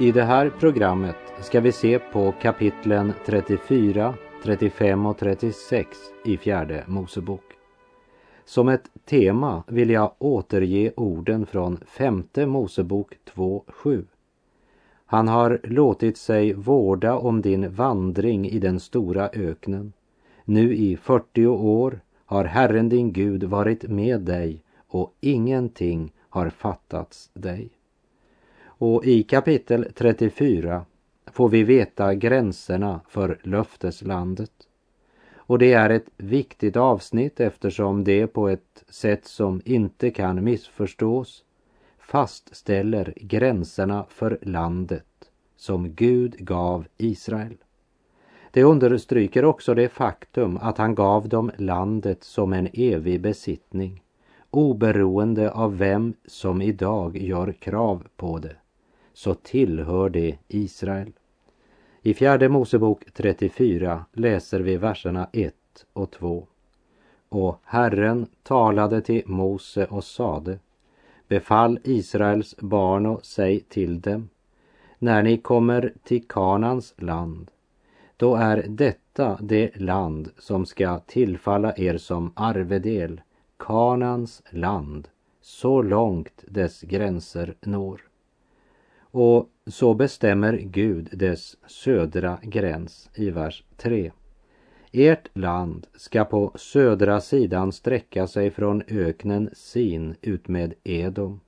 I 0.00 0.12
det 0.12 0.24
här 0.24 0.50
programmet 0.50 1.16
ska 1.40 1.60
vi 1.60 1.72
se 1.72 1.98
på 1.98 2.32
kapitlen 2.32 3.12
34, 3.26 4.14
35 4.44 5.06
och 5.06 5.18
36 5.18 5.88
i 6.24 6.36
fjärde 6.36 6.84
Mosebok. 6.86 7.44
Som 8.44 8.68
ett 8.68 8.90
tema 9.04 9.62
vill 9.66 9.90
jag 9.90 10.12
återge 10.18 10.92
orden 10.96 11.46
från 11.46 11.80
femte 11.86 12.46
Mosebok 12.46 13.12
2.7. 13.34 14.04
Han 15.06 15.28
har 15.28 15.60
låtit 15.64 16.16
sig 16.16 16.52
vårda 16.52 17.18
om 17.18 17.42
din 17.42 17.70
vandring 17.70 18.48
i 18.48 18.58
den 18.58 18.80
stora 18.80 19.28
öknen. 19.32 19.92
Nu 20.44 20.74
i 20.74 20.96
40 20.96 21.46
år 21.46 22.00
har 22.24 22.44
Herren 22.44 22.88
din 22.88 23.12
Gud 23.12 23.44
varit 23.44 23.88
med 23.88 24.20
dig 24.20 24.62
och 24.88 25.14
ingenting 25.20 26.12
har 26.28 26.50
fattats 26.50 27.30
dig. 27.34 27.77
Och 28.80 29.04
i 29.04 29.22
kapitel 29.22 29.92
34 29.94 30.84
får 31.26 31.48
vi 31.48 31.62
veta 31.62 32.14
gränserna 32.14 33.00
för 33.08 33.38
löfteslandet. 33.42 34.52
Och 35.36 35.58
det 35.58 35.72
är 35.72 35.90
ett 35.90 36.08
viktigt 36.16 36.76
avsnitt 36.76 37.40
eftersom 37.40 38.04
det 38.04 38.26
på 38.26 38.48
ett 38.48 38.84
sätt 38.88 39.24
som 39.24 39.62
inte 39.64 40.10
kan 40.10 40.44
missförstås 40.44 41.44
fastställer 41.98 43.14
gränserna 43.16 44.06
för 44.08 44.38
landet 44.42 45.30
som 45.56 45.94
Gud 45.94 46.36
gav 46.38 46.86
Israel. 46.96 47.56
Det 48.50 48.62
understryker 48.62 49.44
också 49.44 49.74
det 49.74 49.88
faktum 49.88 50.58
att 50.62 50.78
han 50.78 50.94
gav 50.94 51.28
dem 51.28 51.50
landet 51.56 52.24
som 52.24 52.52
en 52.52 52.68
evig 52.72 53.20
besittning 53.20 54.02
oberoende 54.50 55.50
av 55.50 55.78
vem 55.78 56.14
som 56.26 56.62
idag 56.62 57.16
gör 57.16 57.52
krav 57.52 58.06
på 58.16 58.38
det 58.38 58.56
så 59.18 59.34
tillhör 59.34 60.08
det 60.08 60.38
Israel. 60.48 61.12
I 62.02 62.14
fjärde 62.14 62.48
Mosebok 62.48 63.04
34 63.12 64.04
läser 64.12 64.60
vi 64.60 64.76
verserna 64.76 65.28
1 65.32 65.54
och 65.92 66.10
2. 66.10 66.46
Och 67.28 67.60
Herren 67.64 68.26
talade 68.42 69.00
till 69.00 69.22
Mose 69.26 69.86
och 69.86 70.04
sade 70.04 70.58
Befall 71.28 71.78
Israels 71.84 72.56
barn 72.58 73.06
och 73.06 73.24
säg 73.26 73.60
till 73.60 74.00
dem 74.00 74.28
När 74.98 75.22
ni 75.22 75.38
kommer 75.38 75.92
till 76.02 76.28
Kanans 76.28 76.94
land 76.96 77.50
då 78.16 78.36
är 78.36 78.64
detta 78.68 79.38
det 79.42 79.80
land 79.80 80.30
som 80.38 80.66
ska 80.66 80.98
tillfalla 80.98 81.76
er 81.76 81.98
som 81.98 82.32
arvedel, 82.34 83.20
Kanans 83.56 84.42
land, 84.50 85.08
så 85.40 85.82
långt 85.82 86.44
dess 86.46 86.80
gränser 86.82 87.54
når. 87.60 88.07
Och 89.10 89.50
så 89.66 89.94
bestämmer 89.94 90.56
Gud 90.56 91.08
dess 91.12 91.56
södra 91.66 92.38
gräns 92.42 93.10
i 93.14 93.30
vers 93.30 93.64
3. 93.76 94.12
Ert 94.92 95.28
land 95.32 95.86
ska 95.94 96.24
på 96.24 96.52
södra 96.54 97.20
sidan 97.20 97.72
sträcka 97.72 98.26
sig 98.26 98.50
från 98.50 98.82
öknen 98.88 99.50
Sin 99.52 100.14
utmed 100.22 100.74
Edom 100.84 101.40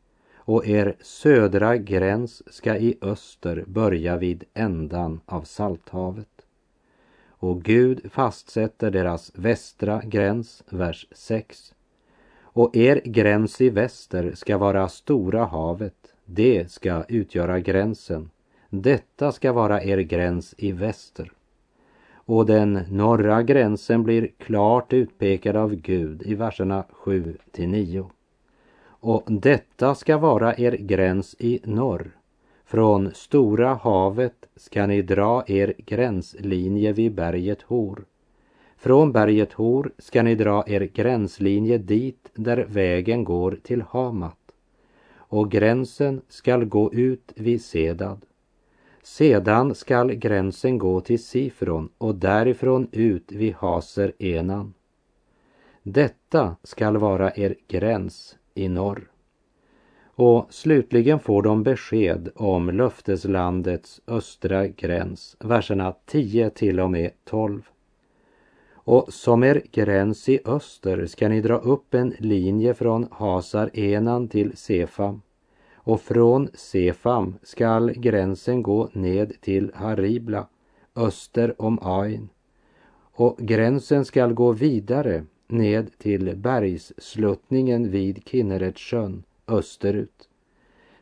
och 0.50 0.66
er 0.66 0.96
södra 1.00 1.76
gräns 1.76 2.54
ska 2.54 2.76
i 2.76 2.98
öster 3.00 3.64
börja 3.66 4.16
vid 4.16 4.44
ändan 4.54 5.20
av 5.26 5.42
Salthavet. 5.42 6.46
Och 7.28 7.62
Gud 7.62 8.12
fastsätter 8.12 8.90
deras 8.90 9.32
västra 9.34 10.02
gräns, 10.04 10.64
vers 10.68 11.06
6. 11.12 11.74
Och 12.42 12.76
er 12.76 13.00
gräns 13.04 13.60
i 13.60 13.70
väster 13.70 14.32
ska 14.34 14.58
vara 14.58 14.88
Stora 14.88 15.44
havet 15.44 15.99
det 16.34 16.70
ska 16.70 17.04
utgöra 17.08 17.60
gränsen. 17.60 18.30
Detta 18.68 19.32
ska 19.32 19.52
vara 19.52 19.82
er 19.82 19.98
gräns 19.98 20.54
i 20.58 20.72
väster. 20.72 21.32
Och 22.12 22.46
den 22.46 22.80
norra 22.90 23.42
gränsen 23.42 24.02
blir 24.02 24.30
klart 24.38 24.92
utpekad 24.92 25.56
av 25.56 25.74
Gud 25.74 26.22
i 26.22 26.34
verserna 26.34 26.84
7 26.90 27.36
till 27.50 27.68
9. 27.68 28.10
Och 28.82 29.22
detta 29.26 29.94
ska 29.94 30.18
vara 30.18 30.56
er 30.56 30.72
gräns 30.72 31.36
i 31.38 31.60
norr. 31.64 32.10
Från 32.64 33.10
Stora 33.14 33.74
havet 33.74 34.46
ska 34.56 34.86
ni 34.86 35.02
dra 35.02 35.44
er 35.46 35.74
gränslinje 35.78 36.92
vid 36.92 37.14
berget 37.14 37.62
Hor. 37.62 38.04
Från 38.76 39.12
berget 39.12 39.52
Hor 39.52 39.92
ska 39.98 40.22
ni 40.22 40.34
dra 40.34 40.64
er 40.66 40.80
gränslinje 40.80 41.78
dit 41.78 42.30
där 42.34 42.66
vägen 42.68 43.24
går 43.24 43.58
till 43.62 43.82
Hamat 43.82 44.39
och 45.30 45.50
gränsen 45.50 46.20
skall 46.28 46.64
gå 46.64 46.92
ut 46.92 47.32
vid 47.36 47.64
Sedad. 47.64 48.26
Sedan 49.02 49.74
skall 49.74 50.14
gränsen 50.14 50.78
gå 50.78 51.00
till 51.00 51.24
Sifron 51.24 51.88
och 51.98 52.14
därifrån 52.14 52.88
ut 52.92 53.32
vid 53.32 53.54
Haser 53.54 54.12
Enan. 54.18 54.74
Detta 55.82 56.56
skall 56.62 56.96
vara 56.96 57.32
er 57.36 57.54
gräns 57.68 58.36
i 58.54 58.68
norr. 58.68 59.10
Och 60.04 60.46
slutligen 60.50 61.18
får 61.18 61.42
de 61.42 61.62
besked 61.62 62.28
om 62.34 62.70
löfteslandets 62.70 64.00
östra 64.06 64.66
gräns, 64.66 65.36
verserna 65.40 65.94
10 66.06 66.50
till 66.50 66.80
och 66.80 66.90
med 66.90 67.10
12. 67.24 67.62
Och 68.84 69.12
som 69.12 69.44
er 69.44 69.62
gräns 69.72 70.28
i 70.28 70.40
öster 70.44 71.06
ska 71.06 71.28
ni 71.28 71.40
dra 71.40 71.56
upp 71.56 71.94
en 71.94 72.14
linje 72.18 72.74
från 72.74 73.08
Hasar 73.10 73.78
Enan 73.78 74.28
till 74.28 74.56
Sefam 74.56 75.22
och 75.74 76.00
från 76.00 76.48
Sefam 76.54 77.34
skall 77.42 77.92
gränsen 77.92 78.62
gå 78.62 78.88
ned 78.92 79.32
till 79.40 79.70
Haribla 79.74 80.46
öster 80.96 81.54
om 81.62 81.78
Ain 81.82 82.28
och 83.12 83.38
gränsen 83.38 84.04
skall 84.04 84.32
gå 84.34 84.52
vidare 84.52 85.24
ned 85.48 85.98
till 85.98 86.36
bergssluttningen 86.36 87.90
vid 87.90 88.28
Kinneretsjön 88.28 89.22
österut. 89.46 90.28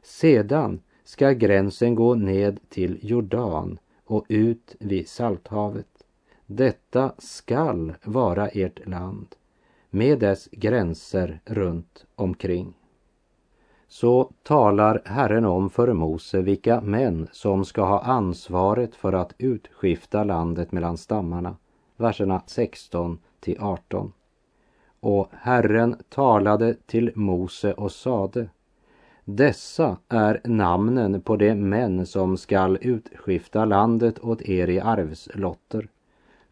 Sedan 0.02 0.80
ska 1.04 1.30
gränsen 1.30 1.94
gå 1.94 2.14
ned 2.14 2.60
till 2.68 2.98
Jordan 3.02 3.78
och 4.04 4.26
ut 4.28 4.76
vid 4.78 5.08
Salthavet. 5.08 5.97
Detta 6.50 7.12
skall 7.18 7.94
vara 8.04 8.48
ert 8.48 8.86
land 8.86 9.26
med 9.90 10.18
dess 10.18 10.48
gränser 10.52 11.40
runt 11.44 12.06
omkring. 12.14 12.74
Så 13.88 14.32
talar 14.42 15.02
Herren 15.04 15.44
om 15.44 15.70
för 15.70 15.92
Mose 15.92 16.42
vilka 16.42 16.80
män 16.80 17.28
som 17.32 17.64
ska 17.64 17.84
ha 17.84 18.00
ansvaret 18.00 18.94
för 18.94 19.12
att 19.12 19.34
utskifta 19.38 20.24
landet 20.24 20.72
mellan 20.72 20.96
stammarna. 20.96 21.56
Verserna 21.96 22.42
16 22.46 23.18
till 23.40 23.60
18. 23.60 24.12
Och 25.00 25.28
Herren 25.32 25.96
talade 26.08 26.74
till 26.74 27.12
Mose 27.14 27.72
och 27.72 27.92
sade 27.92 28.48
dessa 29.24 29.96
är 30.08 30.40
namnen 30.44 31.20
på 31.20 31.36
de 31.36 31.54
män 31.54 32.06
som 32.06 32.36
skall 32.36 32.78
utskifta 32.80 33.64
landet 33.64 34.18
åt 34.18 34.42
er 34.42 34.68
i 34.68 34.80
arvslotter 34.80 35.88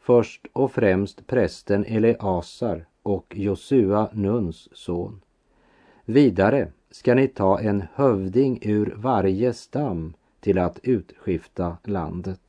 först 0.07 0.47
och 0.53 0.73
främst 0.73 1.27
prästen 1.27 1.85
Eleasar 1.85 2.87
och 3.03 3.35
Josua 3.37 4.09
Nuns 4.13 4.69
son. 4.73 5.21
Vidare 6.05 6.69
ska 6.91 7.15
ni 7.15 7.29
ta 7.29 7.61
en 7.61 7.85
hövding 7.95 8.59
ur 8.63 8.95
varje 8.97 9.53
stam 9.53 10.15
till 10.41 10.59
att 10.59 10.79
utskifta 10.83 11.77
landet. 11.85 12.41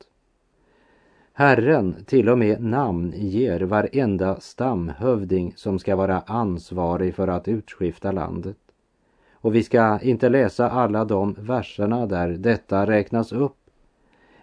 Herren 1.32 2.04
till 2.06 2.28
och 2.28 2.38
med 2.38 2.62
namn 2.62 3.12
ger 3.16 3.60
varenda 3.60 4.40
stamhövding 4.40 5.52
som 5.56 5.78
ska 5.78 5.96
vara 5.96 6.20
ansvarig 6.20 7.14
för 7.14 7.28
att 7.28 7.48
utskifta 7.48 8.12
landet. 8.12 8.58
Och 9.32 9.54
vi 9.54 9.62
ska 9.62 10.00
inte 10.00 10.28
läsa 10.28 10.70
alla 10.70 11.04
de 11.04 11.36
verserna 11.38 12.06
där 12.06 12.28
detta 12.28 12.86
räknas 12.86 13.32
upp 13.32 13.57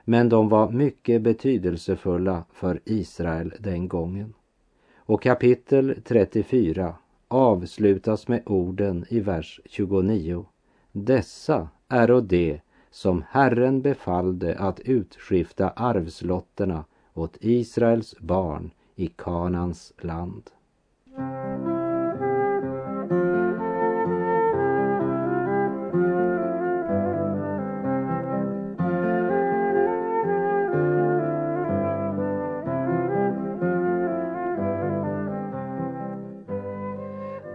men 0.06 0.30
de 0.30 0.50
var 0.50 0.72
mycket 0.72 1.22
betydelsefulla 1.22 2.44
för 2.54 2.80
Israel 2.86 3.54
den 3.60 3.88
gången. 3.88 4.34
Och 4.98 5.22
kapitel 5.22 6.02
34 6.04 6.96
avslutas 7.28 8.28
med 8.28 8.44
orden 8.46 9.06
i 9.10 9.19
vers 9.19 9.62
29. 9.66 10.46
Dessa 10.92 11.69
är 11.88 12.22
de 12.22 12.62
som 12.92 13.24
Herren 13.30 13.81
befallde 13.81 14.57
att 14.60 14.80
utskifta 14.80 15.69
arvslotterna 15.69 16.86
åt 17.13 17.38
Israels 17.42 18.16
barn 18.19 18.72
i 18.96 19.07
Kanans 19.07 19.94
land. 19.98 20.44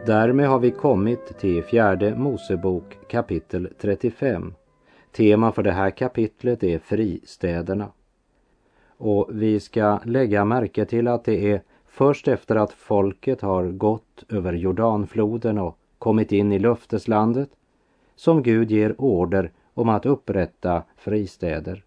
Därmed 0.07 0.49
har 0.49 0.59
vi 0.59 0.71
kommit 0.71 1.39
till 1.39 1.63
fjärde 1.63 2.15
Mosebok 2.15 2.99
kapitel 3.09 3.69
35. 3.79 4.55
Tema 5.13 5.53
för 5.53 5.63
det 5.63 5.73
här 5.73 5.91
kapitlet 5.91 6.63
är 6.63 6.79
fristäderna. 6.79 7.89
Och 8.89 9.29
vi 9.33 9.61
ska 9.61 10.01
lägga 10.05 10.45
märke 10.45 10.85
till 10.85 11.09
att 11.09 11.25
det 11.25 11.53
är 11.53 11.63
först 11.87 12.29
efter 12.29 12.57
att 12.57 12.73
folket 12.73 13.41
har 13.41 13.65
gått 13.65 14.25
över 14.29 14.53
Jordanfloden 14.53 15.59
och 15.59 15.79
kommit 15.99 16.33
in 16.33 16.53
i 16.53 16.59
löfteslandet 16.59 17.51
som 18.17 18.43
Gud 18.43 18.71
ger 18.71 19.01
order 19.01 19.53
om 19.75 19.89
att 19.89 20.07
upprätta 20.07 20.83
fristäder. 20.97 21.85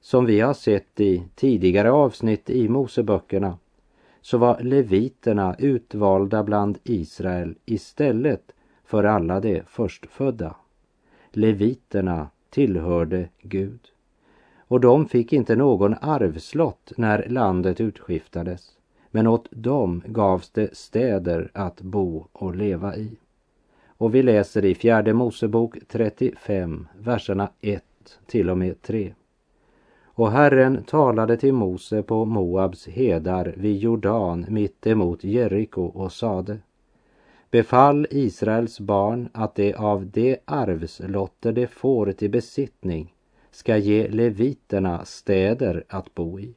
Som 0.00 0.24
vi 0.26 0.40
har 0.40 0.54
sett 0.54 1.00
i 1.00 1.22
tidigare 1.34 1.90
avsnitt 1.90 2.50
i 2.50 2.68
Moseböckerna 2.68 3.58
så 4.26 4.38
var 4.38 4.60
leviterna 4.60 5.56
utvalda 5.58 6.42
bland 6.42 6.78
Israel 6.84 7.54
istället 7.64 8.52
för 8.84 9.04
alla 9.04 9.40
de 9.40 9.62
förstfödda. 9.66 10.56
Leviterna 11.30 12.30
tillhörde 12.50 13.28
Gud 13.42 13.80
och 14.58 14.80
de 14.80 15.06
fick 15.06 15.32
inte 15.32 15.56
någon 15.56 15.94
arvslott 16.00 16.92
när 16.96 17.28
landet 17.28 17.80
utskiftades. 17.80 18.70
Men 19.10 19.26
åt 19.26 19.48
dem 19.50 20.02
gavs 20.06 20.50
det 20.50 20.76
städer 20.76 21.50
att 21.54 21.80
bo 21.80 22.26
och 22.32 22.56
leva 22.56 22.96
i. 22.96 23.18
Och 23.86 24.14
vi 24.14 24.22
läser 24.22 24.64
i 24.64 24.74
fjärde 24.74 25.12
Mosebok 25.12 25.76
35, 25.88 26.88
verserna 26.98 27.50
1 27.60 27.84
till 28.26 28.50
och 28.50 28.58
med 28.58 28.82
3. 28.82 29.14
Och 30.18 30.30
Herren 30.30 30.82
talade 30.84 31.36
till 31.36 31.52
Mose 31.52 32.02
på 32.02 32.24
Moabs 32.24 32.86
hedar 32.86 33.54
vid 33.56 33.76
Jordan 33.76 34.46
mitt 34.48 34.86
emot 34.86 35.24
Jeriko 35.24 35.82
och 35.82 36.12
sade 36.12 36.58
Befall 37.50 38.06
Israels 38.10 38.80
barn 38.80 39.28
att 39.32 39.54
de 39.54 39.74
av 39.74 40.06
de 40.06 40.36
arvslotter 40.44 41.52
de 41.52 41.66
får 41.66 42.12
till 42.12 42.30
besittning 42.30 43.14
ska 43.50 43.76
ge 43.76 44.08
leviterna 44.08 45.04
städer 45.04 45.84
att 45.88 46.14
bo 46.14 46.40
i. 46.40 46.54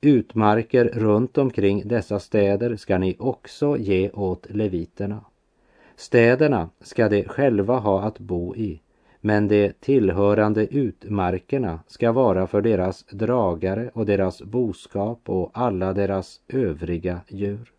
Utmarker 0.00 0.84
runt 0.84 1.38
omkring 1.38 1.88
dessa 1.88 2.20
städer 2.20 2.76
ska 2.76 2.98
ni 2.98 3.16
också 3.18 3.76
ge 3.76 4.10
åt 4.10 4.50
leviterna. 4.50 5.24
Städerna 5.96 6.68
ska 6.80 7.08
de 7.08 7.24
själva 7.24 7.78
ha 7.78 8.02
att 8.02 8.18
bo 8.18 8.56
i 8.56 8.80
men 9.26 9.48
de 9.48 9.72
tillhörande 9.80 10.66
utmarkerna 10.66 11.80
ska 11.86 12.12
vara 12.12 12.46
för 12.46 12.62
deras 12.62 13.04
dragare 13.04 13.90
och 13.94 14.06
deras 14.06 14.42
boskap 14.42 15.20
och 15.24 15.50
alla 15.54 15.92
deras 15.92 16.40
övriga 16.48 17.20
djur. 17.28 17.72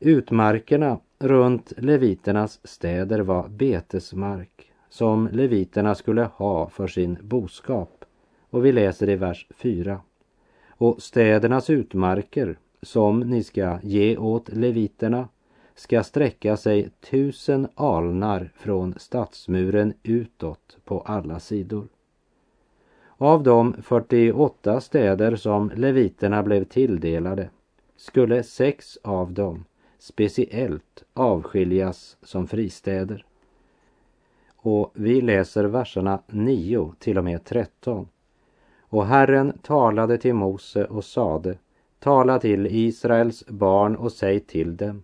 Utmarkerna 0.00 1.00
runt 1.18 1.72
leviternas 1.76 2.60
städer 2.64 3.20
var 3.20 3.48
betesmark 3.48 4.72
som 4.88 5.28
leviterna 5.32 5.94
skulle 5.94 6.22
ha 6.22 6.68
för 6.68 6.86
sin 6.86 7.18
boskap. 7.22 8.04
Och 8.50 8.64
vi 8.64 8.72
läser 8.72 9.08
i 9.08 9.16
vers 9.16 9.46
4. 9.56 10.00
Och 10.68 11.02
städernas 11.02 11.70
utmarker 11.70 12.58
som 12.82 13.20
ni 13.20 13.42
ska 13.42 13.78
ge 13.82 14.16
åt 14.16 14.48
leviterna 14.48 15.28
ska 15.74 16.02
sträcka 16.02 16.56
sig 16.56 16.90
tusen 17.10 17.68
alnar 17.74 18.50
från 18.54 18.94
stadsmuren 18.98 19.94
utåt 20.02 20.78
på 20.84 21.00
alla 21.00 21.40
sidor. 21.40 21.88
Av 23.16 23.42
de 23.42 23.76
48 23.82 24.80
städer 24.80 25.36
som 25.36 25.70
leviterna 25.74 26.42
blev 26.42 26.64
tilldelade 26.64 27.50
skulle 27.96 28.42
sex 28.42 28.98
av 29.02 29.32
dem 29.32 29.64
speciellt 29.98 31.04
avskiljas 31.14 32.16
som 32.22 32.46
fristäder. 32.46 33.24
Och 34.56 34.92
vi 34.94 35.20
läser 35.20 35.64
verserna 35.64 36.22
9 36.26 36.94
till 36.98 37.18
och 37.18 37.24
med 37.24 37.44
13. 37.44 38.08
Och 38.80 39.06
Herren 39.06 39.58
talade 39.62 40.18
till 40.18 40.34
Mose 40.34 40.84
och 40.84 41.04
sade 41.04 41.58
Tala 41.98 42.38
till 42.38 42.66
Israels 42.66 43.46
barn 43.46 43.96
och 43.96 44.12
säg 44.12 44.40
till 44.40 44.76
dem 44.76 45.02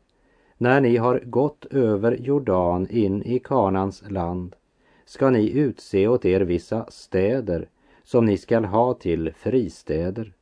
när 0.62 0.80
ni 0.80 0.96
har 0.96 1.18
gått 1.18 1.64
över 1.64 2.16
Jordan 2.20 2.86
in 2.90 3.22
i 3.22 3.38
Kanans 3.38 4.10
land 4.10 4.56
ska 5.04 5.30
ni 5.30 5.50
utse 5.50 6.08
åt 6.08 6.24
er 6.24 6.40
vissa 6.40 6.86
städer 6.90 7.68
som 8.04 8.26
ni 8.26 8.38
skall 8.38 8.64
ha 8.64 8.94
till 8.94 9.32
fristäder 9.36 10.32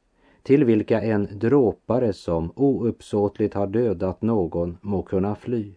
till 0.43 0.65
vilka 0.65 1.01
en 1.01 1.29
dråpare 1.33 2.13
som 2.13 2.53
ouppsåtligt 2.57 3.55
har 3.55 3.67
dödat 3.67 4.23
någon 4.23 4.79
må 4.81 5.03
kunna 5.03 5.35
fly. 5.35 5.75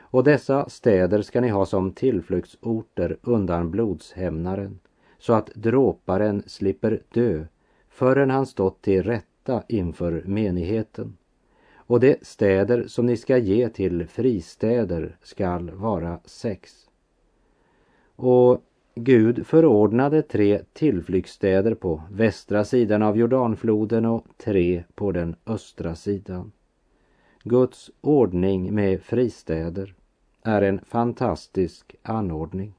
Och 0.00 0.24
dessa 0.24 0.68
städer 0.68 1.22
ska 1.22 1.40
ni 1.40 1.48
ha 1.48 1.66
som 1.66 1.92
tillflyktsorter 1.92 3.16
undan 3.22 3.70
blodshämnaren 3.70 4.78
så 5.18 5.32
att 5.32 5.50
dråparen 5.54 6.42
slipper 6.46 7.02
dö 7.12 7.44
förrän 7.88 8.30
han 8.30 8.46
stått 8.46 8.82
till 8.82 9.02
rätta 9.02 9.62
inför 9.68 10.22
menigheten 10.26 11.17
och 11.88 12.00
de 12.00 12.16
städer 12.22 12.86
som 12.86 13.06
ni 13.06 13.16
ska 13.16 13.38
ge 13.38 13.68
till 13.68 14.06
fristäder 14.06 15.16
skall 15.22 15.70
vara 15.70 16.20
sex. 16.24 16.86
Och 18.16 18.62
Gud 18.94 19.46
förordnade 19.46 20.22
tre 20.22 20.60
tillflyktsstäder 20.72 21.74
på 21.74 22.02
västra 22.10 22.64
sidan 22.64 23.02
av 23.02 23.18
Jordanfloden 23.18 24.06
och 24.06 24.26
tre 24.36 24.84
på 24.94 25.12
den 25.12 25.36
östra 25.46 25.94
sidan. 25.94 26.52
Guds 27.42 27.90
ordning 28.00 28.74
med 28.74 29.02
fristäder 29.02 29.94
är 30.42 30.62
en 30.62 30.80
fantastisk 30.84 31.96
anordning. 32.02 32.74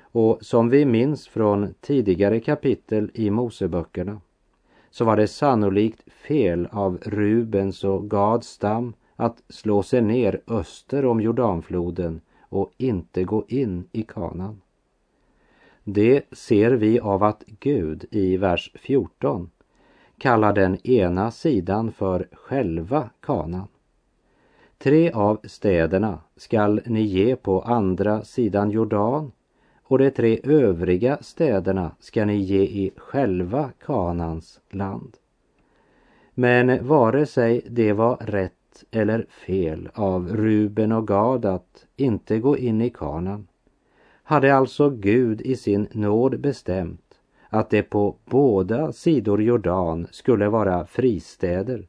Och 0.00 0.38
som 0.40 0.68
vi 0.68 0.84
minns 0.84 1.28
från 1.28 1.74
tidigare 1.80 2.40
kapitel 2.40 3.10
i 3.14 3.30
Moseböckerna 3.30 4.20
så 4.96 5.04
var 5.04 5.16
det 5.16 5.28
sannolikt 5.28 6.12
fel 6.12 6.68
av 6.72 6.98
Rubens 7.02 7.84
och 7.84 8.10
Gads 8.10 8.48
stam 8.48 8.94
att 9.16 9.42
slå 9.48 9.82
sig 9.82 10.00
ner 10.00 10.40
öster 10.46 11.04
om 11.04 11.20
Jordanfloden 11.20 12.20
och 12.40 12.72
inte 12.76 13.24
gå 13.24 13.44
in 13.48 13.88
i 13.92 14.02
kanan. 14.02 14.60
Det 15.84 16.22
ser 16.32 16.70
vi 16.70 17.00
av 17.00 17.22
att 17.22 17.44
Gud 17.46 18.04
i 18.10 18.36
vers 18.36 18.72
14 18.74 19.50
kallar 20.18 20.52
den 20.52 20.86
ena 20.86 21.30
sidan 21.30 21.92
för 21.92 22.28
själva 22.32 23.10
kanan. 23.20 23.68
Tre 24.78 25.10
av 25.10 25.40
städerna 25.44 26.20
skall 26.36 26.80
ni 26.86 27.02
ge 27.02 27.36
på 27.36 27.60
andra 27.60 28.24
sidan 28.24 28.70
Jordan 28.70 29.32
och 29.88 29.98
de 29.98 30.10
tre 30.10 30.40
övriga 30.44 31.18
städerna 31.20 31.90
ska 32.00 32.24
ni 32.24 32.36
ge 32.36 32.62
i 32.62 32.92
själva 32.96 33.70
Kanans 33.86 34.60
land. 34.70 35.16
Men 36.34 36.86
vare 36.86 37.26
sig 37.26 37.62
det 37.70 37.92
var 37.92 38.16
rätt 38.16 38.84
eller 38.90 39.26
fel 39.46 39.88
av 39.94 40.36
Ruben 40.36 40.92
och 40.92 41.08
Gad 41.08 41.44
att 41.44 41.86
inte 41.96 42.38
gå 42.38 42.56
in 42.56 42.80
i 42.80 42.90
Kanan 42.90 43.46
hade 44.22 44.54
alltså 44.54 44.90
Gud 44.90 45.40
i 45.40 45.56
sin 45.56 45.88
nåd 45.92 46.40
bestämt 46.40 47.18
att 47.48 47.70
det 47.70 47.82
på 47.82 48.16
båda 48.24 48.92
sidor 48.92 49.42
Jordan 49.42 50.06
skulle 50.10 50.48
vara 50.48 50.86
fristäder 50.86 51.88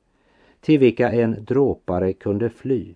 till 0.61 0.79
vilka 0.79 1.11
en 1.11 1.45
dråpare 1.45 2.13
kunde 2.13 2.49
fly 2.49 2.95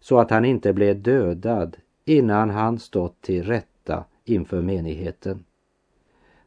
så 0.00 0.18
att 0.18 0.30
han 0.30 0.44
inte 0.44 0.72
blev 0.72 1.02
dödad 1.02 1.76
innan 2.04 2.50
han 2.50 2.78
stått 2.78 3.20
till 3.20 3.42
rätt 3.42 3.71
inför 4.34 4.62
menigheten. 4.62 5.44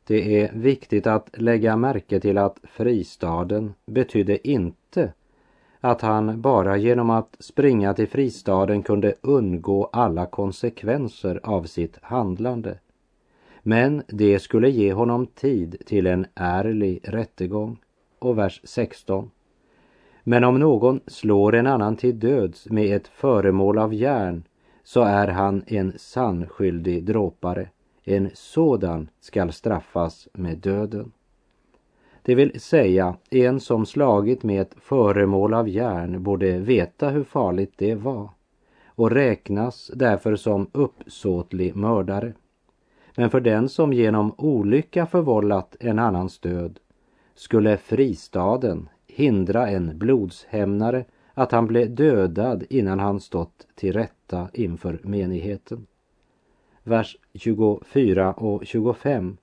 Det 0.07 0.41
är 0.41 0.53
viktigt 0.53 1.07
att 1.07 1.29
lägga 1.33 1.77
märke 1.77 2.19
till 2.19 2.37
att 2.37 2.59
fristaden 2.63 3.73
betydde 3.85 4.47
inte 4.47 5.13
att 5.79 6.01
han 6.01 6.41
bara 6.41 6.77
genom 6.77 7.09
att 7.09 7.35
springa 7.39 7.93
till 7.93 8.07
fristaden 8.07 8.83
kunde 8.83 9.15
undgå 9.21 9.89
alla 9.93 10.25
konsekvenser 10.25 11.39
av 11.43 11.63
sitt 11.63 11.99
handlande. 12.01 12.79
Men 13.61 14.03
det 14.07 14.39
skulle 14.39 14.69
ge 14.69 14.93
honom 14.93 15.27
tid 15.27 15.81
till 15.85 16.07
en 16.07 16.25
ärlig 16.35 16.99
rättegång. 17.03 17.77
Och 18.19 18.37
vers 18.37 18.61
16. 18.63 19.31
Men 20.23 20.43
om 20.43 20.59
någon 20.59 20.99
slår 21.07 21.55
en 21.55 21.67
annan 21.67 21.95
till 21.95 22.19
döds 22.19 22.69
med 22.69 22.95
ett 22.95 23.07
föremål 23.07 23.77
av 23.77 23.93
järn 23.93 24.43
så 24.83 25.01
är 25.01 25.27
han 25.27 25.63
en 25.67 25.93
sannskyldig 25.97 27.05
dråpare. 27.05 27.69
En 28.05 28.29
sådan 28.33 29.09
skall 29.19 29.51
straffas 29.51 30.27
med 30.33 30.57
döden. 30.57 31.11
Det 32.21 32.35
vill 32.35 32.61
säga, 32.61 33.15
en 33.29 33.59
som 33.59 33.85
slagit 33.85 34.43
med 34.43 34.61
ett 34.61 34.75
föremål 34.77 35.53
av 35.53 35.69
järn 35.69 36.23
borde 36.23 36.57
veta 36.57 37.09
hur 37.09 37.23
farligt 37.23 37.73
det 37.75 37.95
var 37.95 38.29
och 38.85 39.11
räknas 39.11 39.91
därför 39.95 40.35
som 40.35 40.67
uppsåtlig 40.71 41.75
mördare. 41.75 42.33
Men 43.15 43.29
för 43.29 43.39
den 43.39 43.69
som 43.69 43.93
genom 43.93 44.33
olycka 44.37 45.05
förvållat 45.05 45.75
en 45.79 45.99
annans 45.99 46.39
död 46.39 46.79
skulle 47.35 47.77
fristaden 47.77 48.89
hindra 49.07 49.69
en 49.69 49.97
blodshämnare 49.97 51.05
att 51.33 51.51
han 51.51 51.67
blev 51.67 51.95
dödad 51.95 52.63
innan 52.69 52.99
han 52.99 53.19
stått 53.19 53.67
till 53.75 53.93
rätta 53.93 54.47
inför 54.53 54.99
menigheten. 55.03 55.87
Vers 56.87 57.17
24 57.33 58.33
och 58.33 58.65
25. 58.65 59.37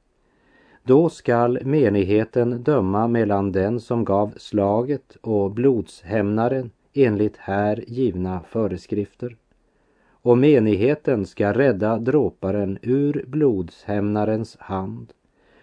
Då 0.82 1.08
skall 1.08 1.58
menigheten 1.64 2.62
döma 2.62 3.08
mellan 3.08 3.52
den 3.52 3.80
som 3.80 4.04
gav 4.04 4.34
slaget 4.36 5.16
och 5.20 5.50
blodshämnaren 5.50 6.70
enligt 6.92 7.36
här 7.36 7.84
givna 7.86 8.40
föreskrifter. 8.48 9.36
Och 10.10 10.38
menigheten 10.38 11.26
ska 11.26 11.52
rädda 11.52 11.98
dråparen 11.98 12.78
ur 12.82 13.24
blodshämnarens 13.26 14.56
hand 14.60 15.12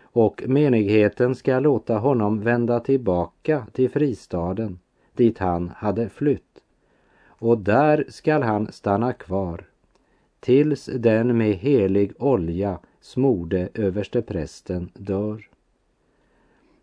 och 0.01 0.43
menigheten 0.48 1.36
ska 1.36 1.59
låta 1.59 1.98
honom 1.98 2.39
vända 2.39 2.79
tillbaka 2.79 3.67
till 3.71 3.89
fristaden 3.89 4.79
dit 5.13 5.38
han 5.38 5.71
hade 5.75 6.09
flytt. 6.09 6.63
Och 7.27 7.57
där 7.57 8.05
skall 8.09 8.43
han 8.43 8.71
stanna 8.71 9.13
kvar 9.13 9.68
tills 10.39 10.86
den 10.86 11.38
med 11.38 11.55
helig 11.55 12.12
olja 12.17 12.79
smorde 13.01 13.69
översteprästen 13.74 14.89
dör. 14.93 15.50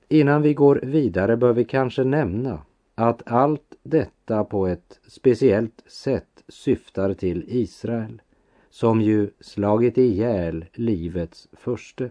Innan 0.08 0.42
vi 0.42 0.54
går 0.54 0.80
vidare 0.82 1.36
bör 1.36 1.52
vi 1.52 1.64
kanske 1.64 2.04
nämna 2.04 2.60
att 2.94 3.22
allt 3.26 3.74
detta 3.82 4.44
på 4.44 4.66
ett 4.66 5.00
speciellt 5.06 5.82
sätt 5.86 6.44
syftar 6.48 7.14
till 7.14 7.44
Israel 7.48 8.22
som 8.70 9.00
ju 9.00 9.30
slagit 9.40 9.98
ihjäl 9.98 10.64
livets 10.72 11.48
förste. 11.52 12.10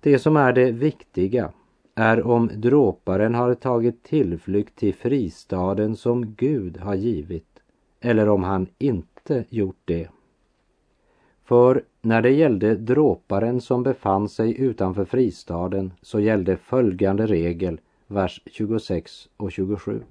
Det 0.00 0.18
som 0.18 0.36
är 0.36 0.52
det 0.52 0.72
viktiga 0.72 1.52
är 1.94 2.26
om 2.26 2.50
dråparen 2.54 3.34
har 3.34 3.54
tagit 3.54 4.02
tillflykt 4.02 4.76
till 4.76 4.94
fristaden 4.94 5.96
som 5.96 6.34
Gud 6.34 6.76
har 6.76 6.94
givit 6.94 7.62
eller 8.00 8.28
om 8.28 8.42
han 8.42 8.66
inte 8.78 9.44
gjort 9.48 9.80
det. 9.84 10.08
För 11.48 11.82
när 12.02 12.22
det 12.22 12.30
gällde 12.30 12.74
dråparen 12.74 13.60
som 13.60 13.82
befann 13.82 14.28
sig 14.28 14.60
utanför 14.60 15.04
fristaden 15.04 15.92
så 16.02 16.20
gällde 16.20 16.56
följande 16.56 17.26
regel, 17.26 17.80
vers 18.06 18.42
26 18.46 19.28
och 19.36 19.52
27. 19.52 20.02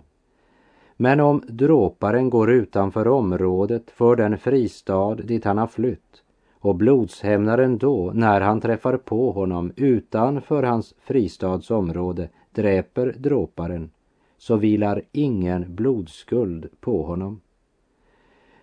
Men 0.96 1.20
om 1.20 1.44
dråparen 1.48 2.30
går 2.30 2.52
utanför 2.52 3.08
området 3.08 3.92
för 3.92 4.16
den 4.16 4.38
fristad 4.38 5.16
dit 5.16 5.46
han 5.46 5.58
har 5.58 5.68
flytt 5.68 6.24
och 6.60 6.76
blodshämnaren 6.76 7.78
då, 7.78 8.12
när 8.14 8.42
han 8.42 8.62
träffar 8.62 8.98
på 8.98 9.32
honom 9.32 9.72
utanför 9.76 10.64
hans 10.64 10.94
fristadsområde, 11.00 12.30
dräper 12.52 13.16
dråparen, 13.18 13.90
så 14.38 14.56
vilar 14.56 15.02
ingen 15.12 15.76
blodskuld 15.76 16.70
på 16.80 17.04
honom. 17.04 17.42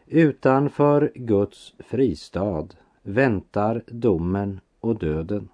Utanför 0.07 1.13
Guds 1.15 1.75
fristad 1.79 2.69
väntar 3.03 3.83
domen 3.87 4.61
och 4.81 4.99
döden. 4.99 5.49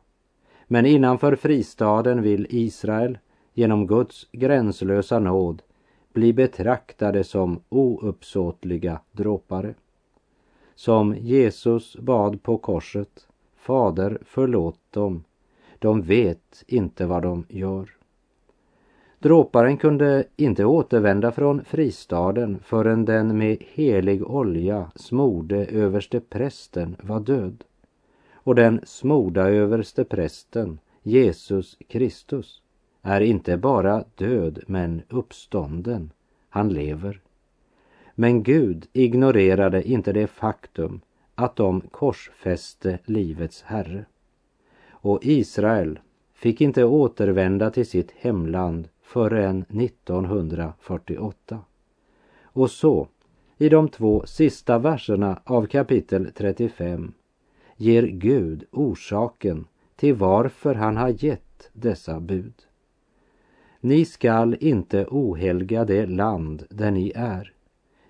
Men 0.66 0.86
innanför 0.86 1.36
fristaden 1.36 2.22
vill 2.22 2.46
Israel 2.50 3.18
genom 3.54 3.86
Guds 3.86 4.28
gränslösa 4.32 5.18
nåd 5.18 5.62
bli 6.12 6.32
betraktade 6.32 7.24
som 7.24 7.60
ouppsåtliga 7.68 9.00
dråpare. 9.12 9.74
Som 10.74 11.14
Jesus 11.14 11.96
bad 11.96 12.42
på 12.42 12.58
korset, 12.58 13.28
Fader 13.56 14.18
förlåt 14.22 14.80
dem, 14.90 15.24
de 15.78 16.02
vet 16.02 16.64
inte 16.66 17.06
vad 17.06 17.22
de 17.22 17.44
gör. 17.48 17.99
Dråparen 19.22 19.76
kunde 19.76 20.24
inte 20.36 20.64
återvända 20.64 21.32
från 21.32 21.64
fristaden 21.64 22.58
förrän 22.64 23.04
den 23.04 23.38
med 23.38 23.56
helig 23.72 24.30
olja 24.30 24.90
smorde 24.94 25.66
överste 25.66 26.20
prästen 26.20 26.96
var 27.02 27.20
död. 27.20 27.64
Och 28.32 28.54
den 28.54 28.80
smorda 28.84 29.48
överste 29.48 30.04
prästen, 30.04 30.78
Jesus 31.02 31.76
Kristus, 31.88 32.62
är 33.02 33.20
inte 33.20 33.56
bara 33.56 34.04
död 34.14 34.62
men 34.66 35.02
uppstånden. 35.08 36.12
Han 36.48 36.68
lever. 36.68 37.20
Men 38.14 38.42
Gud 38.42 38.86
ignorerade 38.92 39.88
inte 39.88 40.12
det 40.12 40.26
faktum 40.26 41.00
att 41.34 41.56
de 41.56 41.80
korsfäste 41.80 42.98
livets 43.04 43.62
Herre. 43.62 44.04
Och 44.90 45.18
Israel 45.22 45.98
fick 46.34 46.60
inte 46.60 46.84
återvända 46.84 47.70
till 47.70 47.86
sitt 47.86 48.10
hemland 48.10 48.88
förrän 49.12 49.62
1948. 49.62 51.58
Och 52.42 52.70
så, 52.70 53.08
i 53.58 53.68
de 53.68 53.88
två 53.88 54.26
sista 54.26 54.78
verserna 54.78 55.40
av 55.44 55.66
kapitel 55.66 56.32
35 56.34 57.12
ger 57.76 58.02
Gud 58.02 58.64
orsaken 58.70 59.66
till 59.96 60.14
varför 60.14 60.74
han 60.74 60.96
har 60.96 61.24
gett 61.24 61.70
dessa 61.72 62.20
bud. 62.20 62.54
Ni 63.80 64.04
skall 64.04 64.56
inte 64.60 65.06
ohelga 65.06 65.84
det 65.84 66.06
land 66.06 66.64
där 66.70 66.90
ni 66.90 67.12
är. 67.14 67.52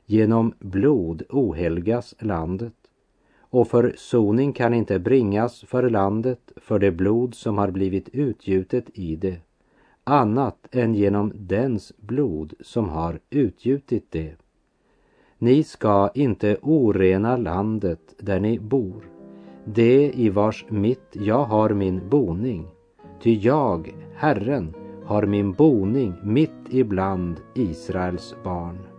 Genom 0.07 0.55
blod 0.59 1.23
ohelgas 1.29 2.15
landet 2.19 2.75
och 3.39 3.69
försoning 3.69 4.53
kan 4.53 4.75
inte 4.75 4.99
bringas 4.99 5.61
för 5.61 5.91
landet 5.91 6.53
för 6.57 6.79
det 6.79 6.91
blod 6.91 7.35
som 7.35 7.59
har 7.59 7.71
blivit 7.71 8.09
utgjutet 8.09 8.85
i 8.95 9.17
det 9.17 9.41
annat 10.05 10.69
än 10.71 10.95
genom 10.95 11.33
dens 11.35 11.93
blod 11.97 12.55
som 12.61 12.89
har 12.89 13.21
utgjutit 13.31 14.07
det. 14.11 14.35
Ni 15.39 15.63
ska 15.63 16.11
inte 16.15 16.57
orena 16.63 17.37
landet 17.37 18.15
där 18.19 18.41
ni 18.41 18.59
bor, 18.59 19.05
det 19.65 20.13
i 20.13 20.29
vars 20.29 20.65
mitt 20.69 21.17
jag 21.17 21.45
har 21.45 21.71
min 21.71 22.09
boning. 22.09 22.67
Ty 23.23 23.35
jag, 23.35 23.95
Herren, 24.15 24.75
har 25.05 25.27
min 25.27 25.53
boning 25.53 26.15
mitt 26.23 26.51
ibland 26.71 27.41
Israels 27.55 28.35
barn. 28.45 28.90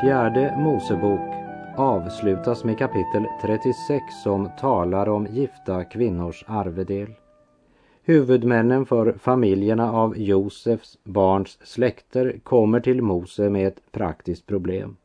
Fjärde 0.00 0.54
Mosebok 0.58 1.34
avslutas 1.76 2.64
med 2.64 2.78
kapitel 2.78 3.26
36 3.42 4.04
som 4.22 4.50
talar 4.60 5.08
om 5.08 5.26
gifta 5.26 5.84
kvinnors 5.84 6.44
arvedel. 6.46 7.08
Huvudmännen 8.02 8.86
för 8.86 9.12
familjerna 9.12 9.92
av 9.92 10.18
Josefs 10.18 10.98
barns 11.04 11.58
släkter 11.62 12.40
kommer 12.42 12.80
till 12.80 13.02
Mose 13.02 13.50
med 13.50 13.66
ett 13.66 13.92
praktiskt 13.92 14.46
problem. 14.46 14.96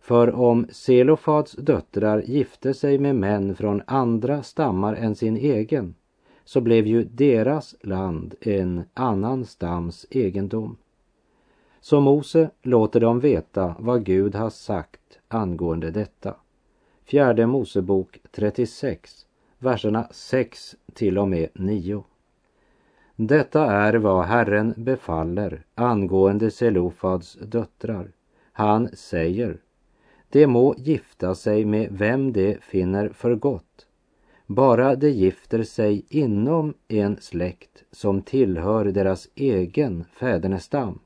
För 0.00 0.34
om 0.34 0.66
Selofads 0.70 1.52
döttrar 1.52 2.22
gifte 2.22 2.74
sig 2.74 2.98
med 2.98 3.16
män 3.16 3.54
från 3.54 3.82
andra 3.86 4.42
stammar 4.42 4.94
än 4.94 5.14
sin 5.14 5.36
egen 5.36 5.94
så 6.44 6.60
blev 6.60 6.86
ju 6.86 7.04
deras 7.04 7.74
land 7.80 8.34
en 8.40 8.84
annan 8.94 9.44
stams 9.44 10.06
egendom. 10.10 10.76
Så 11.84 12.00
Mose 12.00 12.50
låter 12.62 13.00
dem 13.00 13.20
veta 13.20 13.74
vad 13.78 14.04
Gud 14.04 14.34
har 14.34 14.50
sagt 14.50 15.18
angående 15.28 15.90
detta. 15.90 16.34
Fjärde 17.04 17.46
Mosebok 17.46 18.18
36, 18.30 19.26
verserna 19.58 20.08
6 20.10 20.76
till 20.94 21.18
och 21.18 21.28
med 21.28 21.48
9. 21.54 22.04
Detta 23.16 23.72
är 23.72 23.94
vad 23.94 24.24
Herren 24.24 24.74
befaller 24.76 25.62
angående 25.74 26.50
Selofads 26.50 27.34
döttrar. 27.34 28.12
Han 28.52 28.88
säger, 28.92 29.58
de 30.30 30.46
må 30.46 30.74
gifta 30.78 31.34
sig 31.34 31.64
med 31.64 31.88
vem 31.90 32.32
de 32.32 32.58
finner 32.60 33.08
för 33.08 33.34
gott, 33.34 33.86
bara 34.46 34.96
de 34.96 35.10
gifter 35.10 35.62
sig 35.62 36.04
inom 36.08 36.74
en 36.88 37.16
släkt 37.20 37.84
som 37.90 38.22
tillhör 38.22 38.84
deras 38.84 39.28
egen 39.34 40.04
fädernestam. 40.04 40.98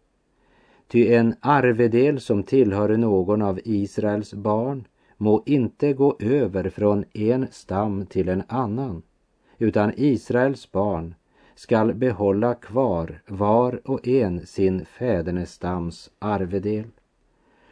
Ty 0.88 1.14
en 1.14 1.34
arvedel 1.40 2.20
som 2.20 2.42
tillhör 2.42 2.96
någon 2.96 3.42
av 3.42 3.60
Israels 3.64 4.34
barn 4.34 4.86
må 5.16 5.42
inte 5.46 5.92
gå 5.92 6.16
över 6.20 6.70
från 6.70 7.04
en 7.12 7.46
stam 7.50 8.06
till 8.06 8.28
en 8.28 8.42
annan, 8.48 9.02
utan 9.58 9.92
Israels 9.96 10.72
barn 10.72 11.14
skall 11.54 11.94
behålla 11.94 12.54
kvar 12.54 13.22
var 13.26 13.80
och 13.84 14.08
en 14.08 14.46
sin 14.46 14.84
fädernestams 14.84 16.10
arvedel. 16.18 16.86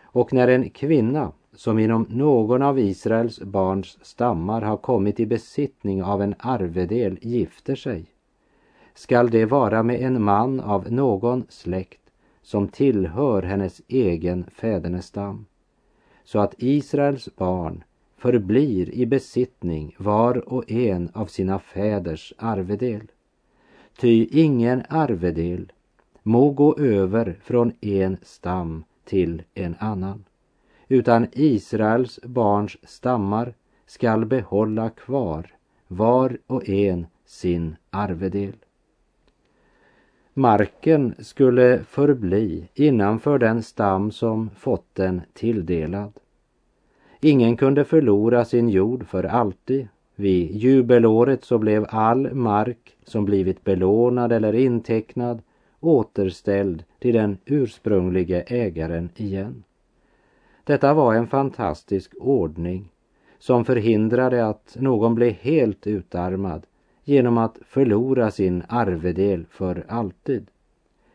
Och 0.03 0.33
när 0.33 0.49
en 0.49 0.71
kvinna 0.71 1.33
som 1.53 1.79
inom 1.79 2.07
någon 2.11 2.63
av 2.63 2.79
Israels 2.79 3.41
barns 3.41 3.99
stammar 4.03 4.63
har 4.63 4.77
kommit 4.77 5.21
i 5.21 5.27
besittning 5.27 6.03
av 6.03 6.23
en 6.23 6.35
arvedel 6.39 7.19
gifter 7.23 7.75
sig, 7.75 8.07
skall 8.95 9.31
det 9.31 9.45
vara 9.45 9.83
med 9.83 10.01
en 10.01 10.23
man 10.23 10.61
av 10.61 10.93
någon 10.93 11.45
släkt 11.49 12.04
som 12.45 12.69
tillhör 12.69 13.43
hennes 13.43 13.83
egen 13.89 14.45
fädernestam, 14.45 15.47
så 16.25 16.39
att 16.39 16.55
Israels 16.59 17.37
barn 17.37 17.85
förblir 18.17 18.91
i 18.95 19.07
besittning 19.07 19.97
var 19.99 20.53
och 20.53 20.71
en 20.71 21.11
av 21.15 21.27
sina 21.27 21.59
fäders 21.59 22.33
arvedel. 22.39 23.11
Ty 23.99 24.29
ingen 24.31 24.83
arvedel 24.89 25.73
må 26.23 26.51
gå 26.51 26.77
över 26.79 27.39
från 27.43 27.73
en 27.81 28.17
stam 28.23 28.85
till 29.05 29.43
en 29.55 29.77
annan, 29.79 30.25
utan 30.89 31.27
Israels 31.33 32.21
barns 32.23 32.77
stammar 32.83 33.55
skall 33.87 34.27
behålla 34.27 34.91
kvar 34.91 35.55
var 35.89 36.39
och 36.47 36.69
en 36.69 37.07
sin 37.25 37.77
arvedel. 37.91 38.64
Marken 40.37 41.15
skulle 41.19 41.85
förbli 41.85 42.69
innanför 42.75 43.39
den 43.39 43.63
stam 43.63 44.11
som 44.11 44.51
fått 44.51 44.95
den 44.95 45.21
tilldelad. 45.33 46.13
Ingen 47.21 47.57
kunde 47.57 47.85
förlora 47.85 48.45
sin 48.45 48.69
jord 48.69 49.07
för 49.07 49.25
alltid. 49.25 49.89
Vid 50.15 50.51
jubelåret 50.51 51.45
så 51.45 51.59
blev 51.59 51.87
all 51.89 52.35
mark 52.35 52.97
som 53.05 53.25
blivit 53.25 53.65
belånad 53.65 54.33
eller 54.33 54.53
intecknad 54.53 55.43
återställd 55.81 56.85
till 56.99 57.15
den 57.15 57.39
ursprunglige 57.45 58.41
ägaren 58.41 59.09
igen. 59.17 59.65
Detta 60.65 60.95
var 60.95 61.15
en 61.15 61.27
fantastisk 61.27 62.15
ordning 62.21 62.89
som 63.39 63.65
förhindrade 63.65 64.47
att 64.47 64.77
någon 64.81 65.15
blev 65.15 65.33
helt 65.33 65.87
utarmad 65.87 66.67
genom 67.05 67.39
att 67.39 67.59
förlora 67.67 68.31
sin 68.31 68.63
arvedel 68.69 69.47
för 69.51 69.85
alltid. 69.89 70.51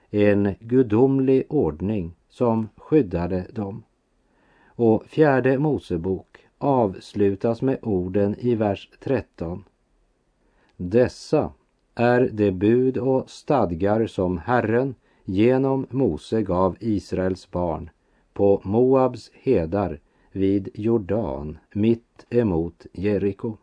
En 0.09 0.55
gudomlig 0.59 1.45
ordning 1.49 2.15
som 2.29 2.69
skyddade 2.75 3.45
dem. 3.53 3.83
Och 4.65 5.05
fjärde 5.05 5.57
Mosebok 5.59 6.47
avslutas 6.57 7.61
med 7.61 7.77
orden 7.81 8.35
i 8.39 8.55
vers 8.55 8.89
13. 8.99 9.63
Dessa 10.77 11.51
är 11.95 12.29
det 12.33 12.51
bud 12.51 12.97
och 12.97 13.29
stadgar 13.29 14.07
som 14.07 14.37
Herren 14.37 14.95
genom 15.25 15.87
Mose 15.89 16.41
gav 16.41 16.77
Israels 16.79 17.51
barn 17.51 17.89
på 18.33 18.61
Moabs 18.63 19.31
hedar 19.33 19.99
vid 20.31 20.69
Jordan 20.73 21.57
mitt 21.73 22.25
emot 22.29 22.85
Jeriko. 22.93 23.57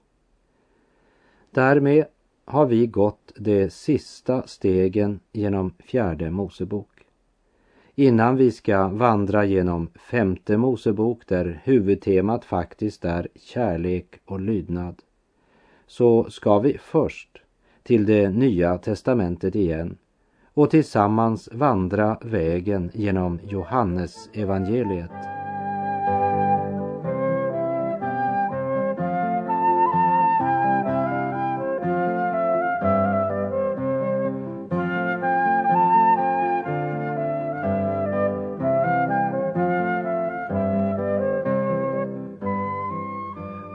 Därmed 1.51 2.05
har 2.47 2.67
vi 2.67 2.87
gått 2.87 3.33
de 3.37 3.71
sista 3.71 4.47
stegen 4.47 5.21
genom 5.33 5.75
fjärde 5.79 6.31
Mosebok. 6.31 6.91
Innan 7.95 8.37
vi 8.37 8.51
ska 8.51 8.89
vandra 8.89 9.45
genom 9.45 9.89
femte 10.11 10.57
Mosebok 10.57 11.27
där 11.27 11.61
huvudtemat 11.65 12.45
faktiskt 12.45 13.05
är 13.05 13.29
kärlek 13.35 14.07
och 14.25 14.41
lydnad 14.41 15.03
så 15.87 16.31
ska 16.31 16.59
vi 16.59 16.79
först 16.79 17.43
till 17.83 18.07
det 18.07 18.31
nya 18.31 18.79
testamentet 18.79 19.55
igen 19.55 19.97
och 20.55 20.71
tillsammans 20.71 21.49
vandra 21.53 22.19
vägen 22.23 22.91
genom 22.95 23.41
Johannes 23.45 24.31
evangeliet. 24.33 25.46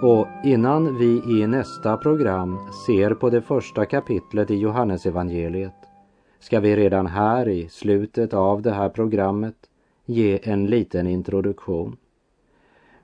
Och 0.03 0.27
innan 0.43 0.97
vi 0.97 1.21
i 1.41 1.47
nästa 1.47 1.97
program 1.97 2.57
ser 2.85 3.13
på 3.13 3.29
det 3.29 3.41
första 3.41 3.85
kapitlet 3.85 4.51
i 4.51 4.55
Johannesevangeliet 4.55 5.73
ska 6.39 6.59
vi 6.59 6.75
redan 6.75 7.07
här 7.07 7.49
i 7.49 7.69
slutet 7.69 8.33
av 8.33 8.61
det 8.61 8.71
här 8.71 8.89
programmet 8.89 9.55
ge 10.05 10.39
en 10.43 10.65
liten 10.65 11.07
introduktion. 11.07 11.97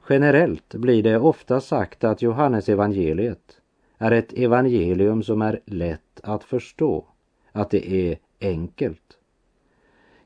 Generellt 0.10 0.76
blir 0.76 1.04
det 1.04 1.20
ofta 1.20 1.62
sagt 1.62 2.04
att 2.04 2.22
Johannesevangeliet 2.22 3.62
är 3.98 4.12
ett 4.12 4.34
evangelium 4.34 5.24
som 5.24 5.42
är 5.42 5.60
lätt 5.66 6.20
att 6.24 6.44
förstå, 6.44 7.06
att 7.52 7.70
det 7.70 7.92
är 7.94 8.18
enkelt. 8.42 9.18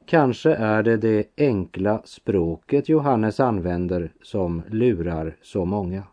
Kanske 0.05 0.53
är 0.53 0.83
det 0.83 0.97
det 0.97 1.27
enkla 1.37 2.01
språket 2.05 2.89
Johannes 2.89 3.39
använder 3.39 4.11
som 4.21 4.61
lurar 4.69 5.35
så 5.41 5.65
många. 5.65 6.03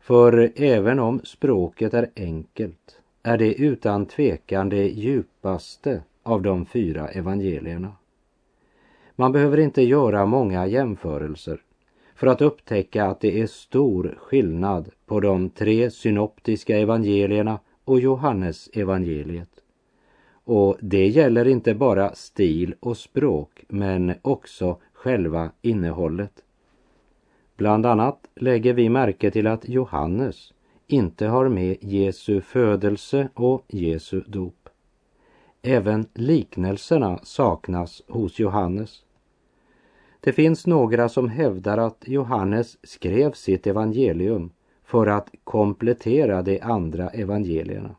För 0.00 0.52
även 0.56 0.98
om 0.98 1.20
språket 1.24 1.94
är 1.94 2.10
enkelt 2.16 3.00
är 3.22 3.38
det 3.38 3.54
utan 3.54 4.06
tvekan 4.06 4.68
det 4.68 4.88
djupaste 4.88 6.02
av 6.22 6.42
de 6.42 6.66
fyra 6.66 7.08
evangelierna. 7.08 7.92
Man 9.16 9.32
behöver 9.32 9.58
inte 9.58 9.82
göra 9.82 10.26
många 10.26 10.66
jämförelser 10.66 11.60
för 12.14 12.26
att 12.26 12.42
upptäcka 12.42 13.04
att 13.04 13.20
det 13.20 13.40
är 13.40 13.46
stor 13.46 14.14
skillnad 14.18 14.88
på 15.06 15.20
de 15.20 15.50
tre 15.50 15.90
synoptiska 15.90 16.78
evangelierna 16.78 17.58
och 17.84 18.00
Johannes 18.00 18.70
evangeliet. 18.72 19.50
Och 20.44 20.76
det 20.80 21.06
gäller 21.06 21.48
inte 21.48 21.74
bara 21.74 22.14
stil 22.14 22.74
och 22.80 22.96
språk 22.96 23.64
men 23.68 24.14
också 24.22 24.76
själva 24.92 25.50
innehållet. 25.62 26.32
Bland 27.60 27.86
annat 27.86 28.28
lägger 28.34 28.74
vi 28.74 28.88
märke 28.88 29.30
till 29.30 29.46
att 29.46 29.68
Johannes 29.68 30.52
inte 30.86 31.26
har 31.26 31.48
med 31.48 31.76
Jesu 31.80 32.40
födelse 32.40 33.28
och 33.34 33.64
Jesu 33.68 34.20
dop. 34.26 34.68
Även 35.62 36.06
liknelserna 36.14 37.20
saknas 37.22 38.02
hos 38.08 38.38
Johannes. 38.38 39.02
Det 40.20 40.32
finns 40.32 40.66
några 40.66 41.08
som 41.08 41.28
hävdar 41.28 41.78
att 41.78 42.04
Johannes 42.06 42.86
skrev 42.86 43.32
sitt 43.32 43.66
evangelium 43.66 44.50
för 44.84 45.06
att 45.06 45.30
komplettera 45.44 46.42
de 46.42 46.60
andra 46.60 47.08
evangelierna. 47.08 47.94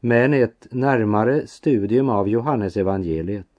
Men 0.00 0.34
ett 0.34 0.66
närmare 0.70 1.46
studium 1.46 2.08
av 2.08 2.28
Johannesevangeliet 2.28 3.55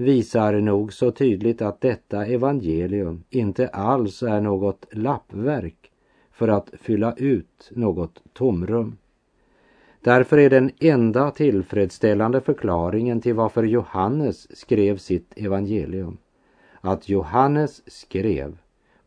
visar 0.00 0.60
nog 0.60 0.92
så 0.92 1.10
tydligt 1.10 1.62
att 1.62 1.80
detta 1.80 2.26
evangelium 2.26 3.24
inte 3.30 3.68
alls 3.68 4.22
är 4.22 4.40
något 4.40 4.86
lappverk 4.90 5.90
för 6.32 6.48
att 6.48 6.70
fylla 6.80 7.14
ut 7.16 7.70
något 7.70 8.22
tomrum. 8.32 8.96
Därför 10.00 10.38
är 10.38 10.50
den 10.50 10.70
enda 10.80 11.30
tillfredsställande 11.30 12.40
förklaringen 12.40 13.20
till 13.20 13.34
varför 13.34 13.62
Johannes 13.62 14.58
skrev 14.58 14.96
sitt 14.96 15.32
evangelium 15.36 16.18
att 16.80 17.08
Johannes 17.08 17.90
skrev 17.92 18.58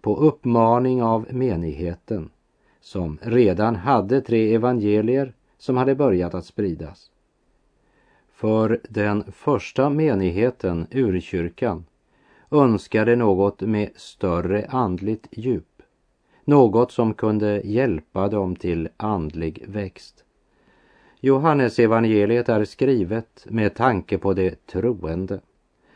på 0.01 0.17
uppmaning 0.17 1.03
av 1.03 1.27
menigheten 1.29 2.29
som 2.81 3.17
redan 3.21 3.75
hade 3.75 4.21
tre 4.21 4.55
evangelier 4.55 5.33
som 5.57 5.77
hade 5.77 5.95
börjat 5.95 6.33
att 6.33 6.45
spridas. 6.45 7.11
För 8.41 8.79
den 8.89 9.23
första 9.31 9.89
menigheten, 9.89 10.87
urkyrkan, 10.91 11.85
önskade 12.51 13.15
något 13.15 13.61
med 13.61 13.89
större 13.95 14.65
andligt 14.69 15.27
djup, 15.31 15.81
något 16.45 16.91
som 16.91 17.13
kunde 17.13 17.61
hjälpa 17.63 18.27
dem 18.27 18.55
till 18.55 18.89
andlig 18.97 19.65
växt. 19.67 20.23
Johannes 21.19 21.79
evangeliet 21.79 22.49
är 22.49 22.65
skrivet 22.65 23.45
med 23.49 23.75
tanke 23.75 24.17
på 24.17 24.33
det 24.33 24.67
troende. 24.67 25.39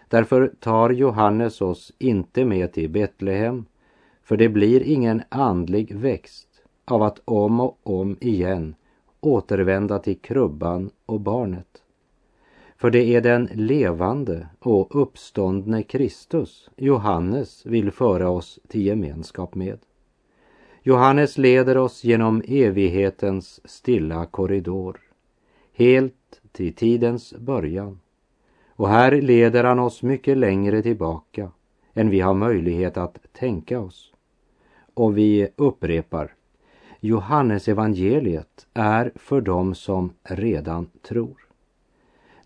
Därför 0.07 0.53
tar 0.59 0.89
Johannes 0.89 1.61
oss 1.61 1.93
inte 1.97 2.45
med 2.45 2.73
till 2.73 2.89
Betlehem, 2.89 3.65
för 4.23 4.37
det 4.37 4.49
blir 4.49 4.83
ingen 4.83 5.21
andlig 5.29 5.95
växt 5.95 6.49
av 6.85 7.03
att 7.03 7.21
om 7.25 7.59
och 7.59 7.79
om 7.83 8.17
igen 8.21 8.75
återvända 9.19 9.99
till 9.99 10.19
krubban 10.19 10.89
och 11.05 11.19
barnet. 11.19 11.81
För 12.77 12.91
det 12.91 13.15
är 13.15 13.21
den 13.21 13.49
levande 13.53 14.47
och 14.59 15.01
uppståndne 15.01 15.83
Kristus 15.83 16.69
Johannes 16.75 17.65
vill 17.65 17.91
föra 17.91 18.29
oss 18.29 18.59
till 18.67 18.85
gemenskap 18.85 19.55
med. 19.55 19.79
Johannes 20.83 21.37
leder 21.37 21.77
oss 21.77 22.03
genom 22.03 22.41
evighetens 22.47 23.61
stilla 23.65 24.25
korridor, 24.25 24.99
helt 25.73 26.41
till 26.51 26.73
tidens 26.73 27.33
början. 27.33 27.99
Och 28.69 28.89
här 28.89 29.21
leder 29.21 29.63
han 29.63 29.79
oss 29.79 30.03
mycket 30.03 30.37
längre 30.37 30.81
tillbaka 30.81 31.51
än 31.93 32.09
vi 32.09 32.19
har 32.19 32.33
möjlighet 32.33 32.97
att 32.97 33.17
tänka 33.33 33.79
oss. 33.79 34.13
Och 34.93 35.17
vi 35.17 35.47
upprepar, 35.55 36.33
Johannes 36.99 37.67
evangeliet 37.67 38.67
är 38.73 39.11
för 39.15 39.41
dem 39.41 39.75
som 39.75 40.13
redan 40.23 40.89
tror. 41.01 41.44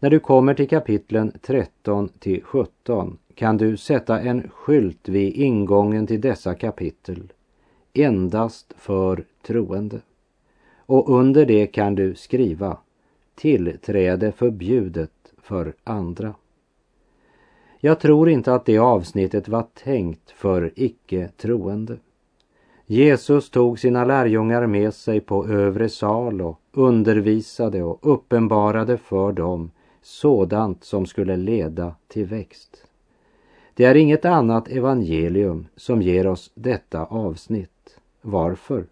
När 0.01 0.09
du 0.09 0.19
kommer 0.19 0.53
till 0.53 0.69
kapitlen 0.69 1.31
13 1.41 2.09
till 2.09 2.43
17 2.43 3.17
kan 3.35 3.57
du 3.57 3.77
sätta 3.77 4.19
en 4.19 4.49
skylt 4.49 5.09
vid 5.09 5.33
ingången 5.33 6.07
till 6.07 6.21
dessa 6.21 6.55
kapitel 6.55 7.33
endast 7.93 8.73
för 8.77 9.23
troende. 9.41 9.99
Och 10.77 11.09
under 11.09 11.45
det 11.45 11.67
kan 11.67 11.95
du 11.95 12.15
skriva 12.15 12.77
tillträde 13.35 14.31
förbjudet 14.31 15.33
för 15.37 15.73
andra. 15.83 16.33
Jag 17.79 17.99
tror 17.99 18.29
inte 18.29 18.53
att 18.53 18.65
det 18.65 18.77
avsnittet 18.77 19.47
var 19.47 19.65
tänkt 19.83 20.31
för 20.31 20.71
icke 20.75 21.29
troende. 21.37 21.97
Jesus 22.85 23.49
tog 23.49 23.79
sina 23.79 24.05
lärjungar 24.05 24.67
med 24.67 24.93
sig 24.93 25.19
på 25.19 25.47
övre 25.47 25.89
sal 25.89 26.41
och 26.41 26.59
undervisade 26.71 27.83
och 27.83 27.99
uppenbarade 28.01 28.97
för 28.97 29.31
dem 29.31 29.71
sådant 30.09 30.83
som 30.83 31.05
skulle 31.05 31.37
leda 31.37 31.95
till 32.07 32.25
växt. 32.25 32.85
Det 33.73 33.85
är 33.85 33.95
inget 33.95 34.25
annat 34.25 34.67
evangelium 34.67 35.67
som 35.75 36.01
ger 36.01 36.27
oss 36.27 36.51
detta 36.55 37.05
avsnitt. 37.05 37.99
Varför? 38.21 38.85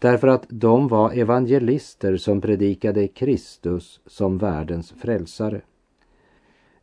Därför 0.00 0.28
att 0.28 0.46
de 0.48 0.88
var 0.88 1.12
evangelister 1.12 2.16
som 2.16 2.40
predikade 2.40 3.08
Kristus 3.08 4.00
som 4.06 4.38
världens 4.38 4.92
frälsare. 4.92 5.60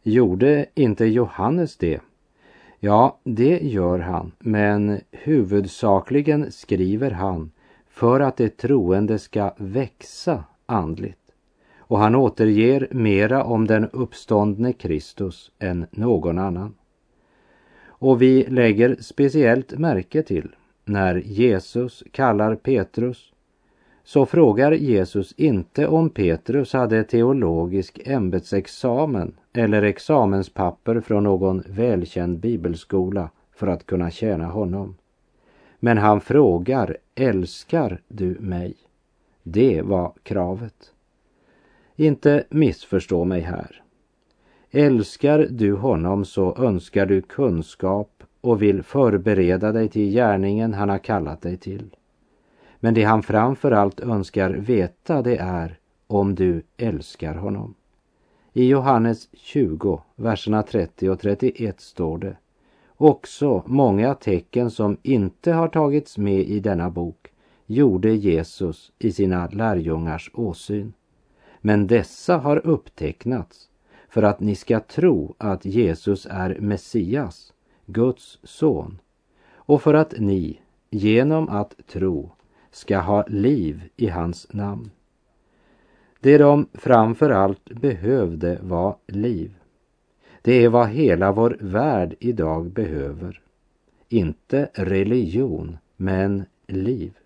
Gjorde 0.03 0.65
inte 0.73 1.05
Johannes 1.05 1.77
det? 1.77 1.99
Ja, 2.79 3.19
det 3.23 3.59
gör 3.61 3.99
han, 3.99 4.31
men 4.39 5.01
huvudsakligen 5.11 6.51
skriver 6.51 7.11
han 7.11 7.51
för 7.89 8.19
att 8.19 8.37
det 8.37 8.57
troende 8.57 9.19
ska 9.19 9.53
växa 9.57 10.43
andligt 10.65 11.20
och 11.91 11.99
han 11.99 12.15
återger 12.15 12.87
mera 12.91 13.43
om 13.43 13.67
den 13.67 13.89
uppståndne 13.89 14.73
Kristus 14.73 15.51
än 15.59 15.85
någon 15.91 16.37
annan. 16.39 16.73
Och 17.85 18.21
vi 18.21 18.45
lägger 18.49 18.95
speciellt 18.99 19.79
märke 19.79 20.23
till 20.23 20.55
när 20.85 21.15
Jesus 21.15 22.03
kallar 22.11 22.55
Petrus 22.55 23.33
så 24.03 24.25
frågar 24.25 24.71
Jesus 24.71 25.33
inte 25.37 25.87
om 25.87 26.09
Petrus 26.09 26.73
hade 26.73 27.03
teologisk 27.03 27.99
ämbetsexamen 28.05 29.33
eller 29.53 29.81
examenspapper 29.83 31.01
från 31.01 31.23
någon 31.23 31.63
välkänd 31.67 32.39
bibelskola 32.39 33.29
för 33.55 33.67
att 33.67 33.85
kunna 33.85 34.11
tjäna 34.11 34.45
honom. 34.45 34.95
Men 35.79 35.97
han 35.97 36.21
frågar, 36.21 36.97
älskar 37.15 38.01
du 38.07 38.37
mig? 38.39 38.75
Det 39.43 39.81
var 39.81 40.13
kravet. 40.23 40.93
Inte 42.01 42.43
missförstå 42.49 43.25
mig 43.25 43.41
här. 43.41 43.81
Älskar 44.71 45.47
du 45.49 45.73
honom 45.73 46.25
så 46.25 46.55
önskar 46.57 47.05
du 47.05 47.21
kunskap 47.21 48.23
och 48.41 48.61
vill 48.61 48.83
förbereda 48.83 49.71
dig 49.71 49.89
till 49.89 50.11
gärningen 50.11 50.73
han 50.73 50.89
har 50.89 50.97
kallat 50.97 51.41
dig 51.41 51.57
till. 51.57 51.95
Men 52.79 52.93
det 52.93 53.03
han 53.03 53.23
framför 53.23 53.71
allt 53.71 53.99
önskar 53.99 54.49
veta 54.49 55.21
det 55.21 55.37
är 55.37 55.79
om 56.07 56.35
du 56.35 56.63
älskar 56.77 57.35
honom. 57.35 57.73
I 58.53 58.67
Johannes 58.67 59.29
20, 59.33 60.01
verserna 60.15 60.63
30 60.63 61.09
och 61.09 61.19
31 61.19 61.81
står 61.81 62.17
det 62.17 62.37
Också 62.87 63.63
många 63.65 64.15
tecken 64.15 64.71
som 64.71 64.97
inte 65.03 65.51
har 65.51 65.67
tagits 65.67 66.17
med 66.17 66.39
i 66.39 66.59
denna 66.59 66.89
bok 66.89 67.27
gjorde 67.65 68.13
Jesus 68.13 68.91
i 68.99 69.11
sina 69.11 69.47
lärjungars 69.47 70.31
åsyn. 70.33 70.93
Men 71.61 71.87
dessa 71.87 72.37
har 72.37 72.67
upptecknats 72.67 73.69
för 74.09 74.23
att 74.23 74.39
ni 74.39 74.55
ska 74.55 74.79
tro 74.79 75.35
att 75.37 75.65
Jesus 75.65 76.27
är 76.29 76.57
Messias, 76.59 77.53
Guds 77.85 78.39
son, 78.43 78.99
och 79.53 79.81
för 79.81 79.93
att 79.93 80.13
ni 80.19 80.59
genom 80.89 81.49
att 81.49 81.87
tro 81.87 82.31
ska 82.71 82.99
ha 82.99 83.25
liv 83.27 83.89
i 83.95 84.07
hans 84.07 84.47
namn. 84.53 84.91
Det 86.19 86.37
de 86.37 86.67
framför 86.73 87.29
allt 87.29 87.65
behövde 87.65 88.59
var 88.61 88.95
liv. 89.07 89.55
Det 90.41 90.63
är 90.63 90.69
vad 90.69 90.89
hela 90.89 91.31
vår 91.31 91.57
värld 91.59 92.15
idag 92.19 92.71
behöver. 92.71 93.41
Inte 94.09 94.69
religion, 94.73 95.77
men 95.97 96.45
liv. 96.67 97.17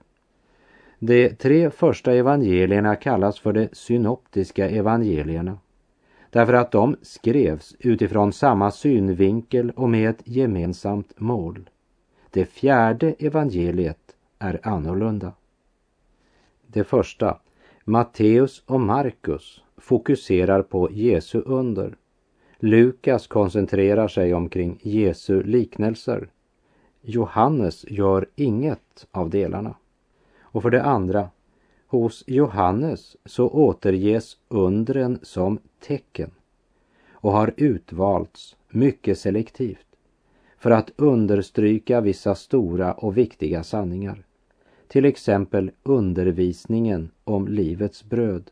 De 1.00 1.30
tre 1.30 1.70
första 1.70 2.14
evangelierna 2.14 2.96
kallas 2.96 3.40
för 3.40 3.54
de 3.54 3.70
synoptiska 3.74 4.70
evangelierna 4.70 5.58
därför 6.36 6.54
att 6.54 6.72
de 6.72 6.96
skrevs 7.02 7.76
utifrån 7.80 8.34
samma 8.34 8.72
synvinkel 8.72 9.72
och 9.72 9.90
med 9.90 10.10
ett 10.10 10.22
gemensamt 10.24 11.20
mål. 11.20 11.70
Det 12.32 12.46
fjärde 12.46 13.16
evangeliet 13.20 14.16
är 14.40 14.60
annorlunda. 14.64 15.34
Det 16.68 16.84
första, 16.84 17.40
Matteus 17.84 18.64
och 18.66 18.80
Markus, 18.82 19.64
fokuserar 19.78 20.62
på 20.62 20.92
Jesu 20.92 21.42
under. 21.46 21.96
Lukas 22.60 23.28
koncentrerar 23.28 24.08
sig 24.08 24.34
omkring 24.34 24.80
Jesu 24.82 25.44
liknelser. 25.44 26.30
Johannes 27.02 27.86
gör 27.88 28.30
inget 28.36 29.08
av 29.12 29.30
delarna. 29.30 29.76
Och 30.56 30.62
för 30.62 30.70
det 30.70 30.84
andra, 30.84 31.30
hos 31.88 32.24
Johannes 32.28 33.18
så 33.26 33.50
återges 33.50 34.38
undren 34.48 35.20
som 35.22 35.60
tecken 35.80 36.32
och 37.12 37.32
har 37.32 37.54
utvalts 37.58 38.56
mycket 38.70 39.20
selektivt 39.20 39.86
för 40.58 40.72
att 40.72 40.92
understryka 40.96 42.02
vissa 42.02 42.36
stora 42.36 42.94
och 42.94 43.18
viktiga 43.18 43.64
sanningar. 43.64 44.24
Till 44.88 45.06
exempel 45.06 45.72
undervisningen 45.84 47.12
om 47.24 47.48
livets 47.48 48.04
bröd 48.04 48.52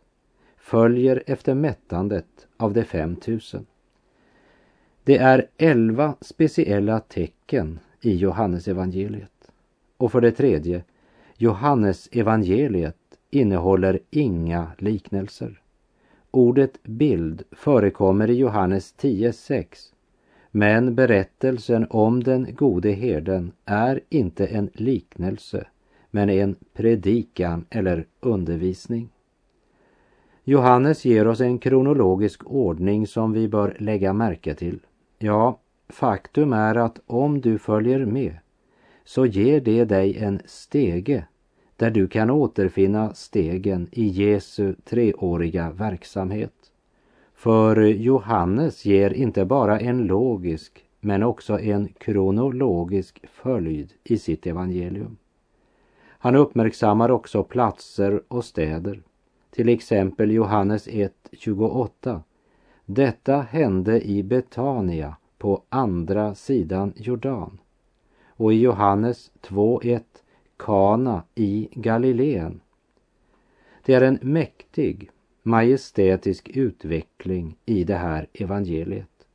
följer 0.57 1.23
efter 1.27 1.53
mättandet 1.53 2.47
av 2.57 2.73
de 2.73 2.83
5000. 2.83 3.65
Det 5.03 5.17
är 5.17 5.47
elva 5.57 6.15
speciella 6.21 6.99
tecken 6.99 7.79
i 8.01 8.15
Johannes 8.15 8.67
evangeliet. 8.67 9.51
Och 9.97 10.11
för 10.11 10.21
det 10.21 10.31
tredje 10.31 10.83
Johannes 11.43 12.09
evangeliet 12.11 12.97
innehåller 13.29 13.99
inga 14.09 14.67
liknelser. 14.77 15.61
Ordet 16.31 16.83
bild 16.83 17.43
förekommer 17.51 18.29
i 18.29 18.33
Johannes 18.33 18.95
10.6 18.97 19.65
men 20.51 20.95
berättelsen 20.95 21.87
om 21.89 22.23
den 22.23 22.55
gode 22.55 22.91
herden 22.91 23.51
är 23.65 23.99
inte 24.09 24.47
en 24.47 24.69
liknelse 24.73 25.67
men 26.11 26.29
en 26.29 26.55
predikan 26.73 27.65
eller 27.69 28.05
undervisning. 28.19 29.09
Johannes 30.43 31.05
ger 31.05 31.27
oss 31.27 31.41
en 31.41 31.59
kronologisk 31.59 32.41
ordning 32.45 33.07
som 33.07 33.33
vi 33.33 33.47
bör 33.47 33.75
lägga 33.79 34.13
märke 34.13 34.55
till. 34.55 34.79
Ja, 35.17 35.59
faktum 35.89 36.53
är 36.53 36.75
att 36.75 36.99
om 37.05 37.41
du 37.41 37.57
följer 37.57 38.05
med 38.05 38.37
så 39.05 39.25
ger 39.25 39.61
det 39.61 39.85
dig 39.85 40.17
en 40.17 40.41
stege 40.45 41.25
där 41.83 41.91
du 41.91 42.07
kan 42.07 42.29
återfinna 42.29 43.13
stegen 43.13 43.87
i 43.91 44.07
Jesu 44.07 44.75
treåriga 44.83 45.71
verksamhet. 45.71 46.53
För 47.33 47.81
Johannes 47.81 48.85
ger 48.85 49.13
inte 49.13 49.45
bara 49.45 49.79
en 49.79 50.07
logisk, 50.07 50.85
men 50.99 51.23
också 51.23 51.59
en 51.59 51.87
kronologisk 51.87 53.25
följd 53.27 53.91
i 54.03 54.17
sitt 54.17 54.47
evangelium. 54.47 55.17
Han 56.07 56.35
uppmärksammar 56.35 57.11
också 57.11 57.43
platser 57.43 58.21
och 58.27 58.45
städer. 58.45 59.01
Till 59.49 59.69
exempel 59.69 60.31
Johannes 60.31 60.87
1.28. 60.87 62.21
Detta 62.85 63.41
hände 63.41 64.01
i 64.01 64.23
Betania 64.23 65.15
på 65.37 65.61
andra 65.69 66.35
sidan 66.35 66.93
Jordan. 66.95 67.59
Och 68.27 68.53
i 68.53 68.59
Johannes 68.59 69.31
2.1 69.41 70.01
Kana 70.63 71.23
i 71.35 71.69
Galileen. 71.71 72.61
Det 73.85 73.93
är 73.93 74.01
en 74.01 74.19
mäktig, 74.21 75.09
majestätisk 75.41 76.49
utveckling 76.49 77.55
i 77.65 77.83
det 77.83 77.95
här 77.95 78.27
evangeliet. 78.33 79.27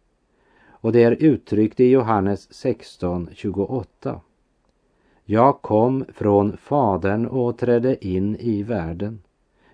Och 0.69 0.93
det 0.93 1.03
är 1.03 1.13
uttryckt 1.13 1.81
i 1.81 1.91
Johannes 1.91 2.51
16.28. 2.51 4.21
Jag 5.25 5.63
kom 5.63 6.05
från 6.15 6.57
Fadern 6.57 7.27
och 7.27 7.59
trädde 7.59 8.07
in 8.07 8.37
i 8.37 8.63
världen. 8.63 9.23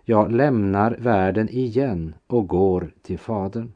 Jag 0.05 0.33
lämnar 0.33 0.97
världen 1.01 1.49
igen 1.49 2.15
och 2.27 2.49
går 2.49 2.93
till 3.03 3.19
Fadern. 3.19 3.73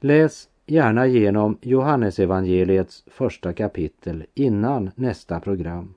Läs 0.00 0.48
gärna 0.66 1.06
genom 1.06 1.58
Johannesevangeliets 1.60 3.04
första 3.06 3.52
kapitel 3.52 4.24
innan 4.34 4.90
nästa 4.94 5.40
program 5.40 5.94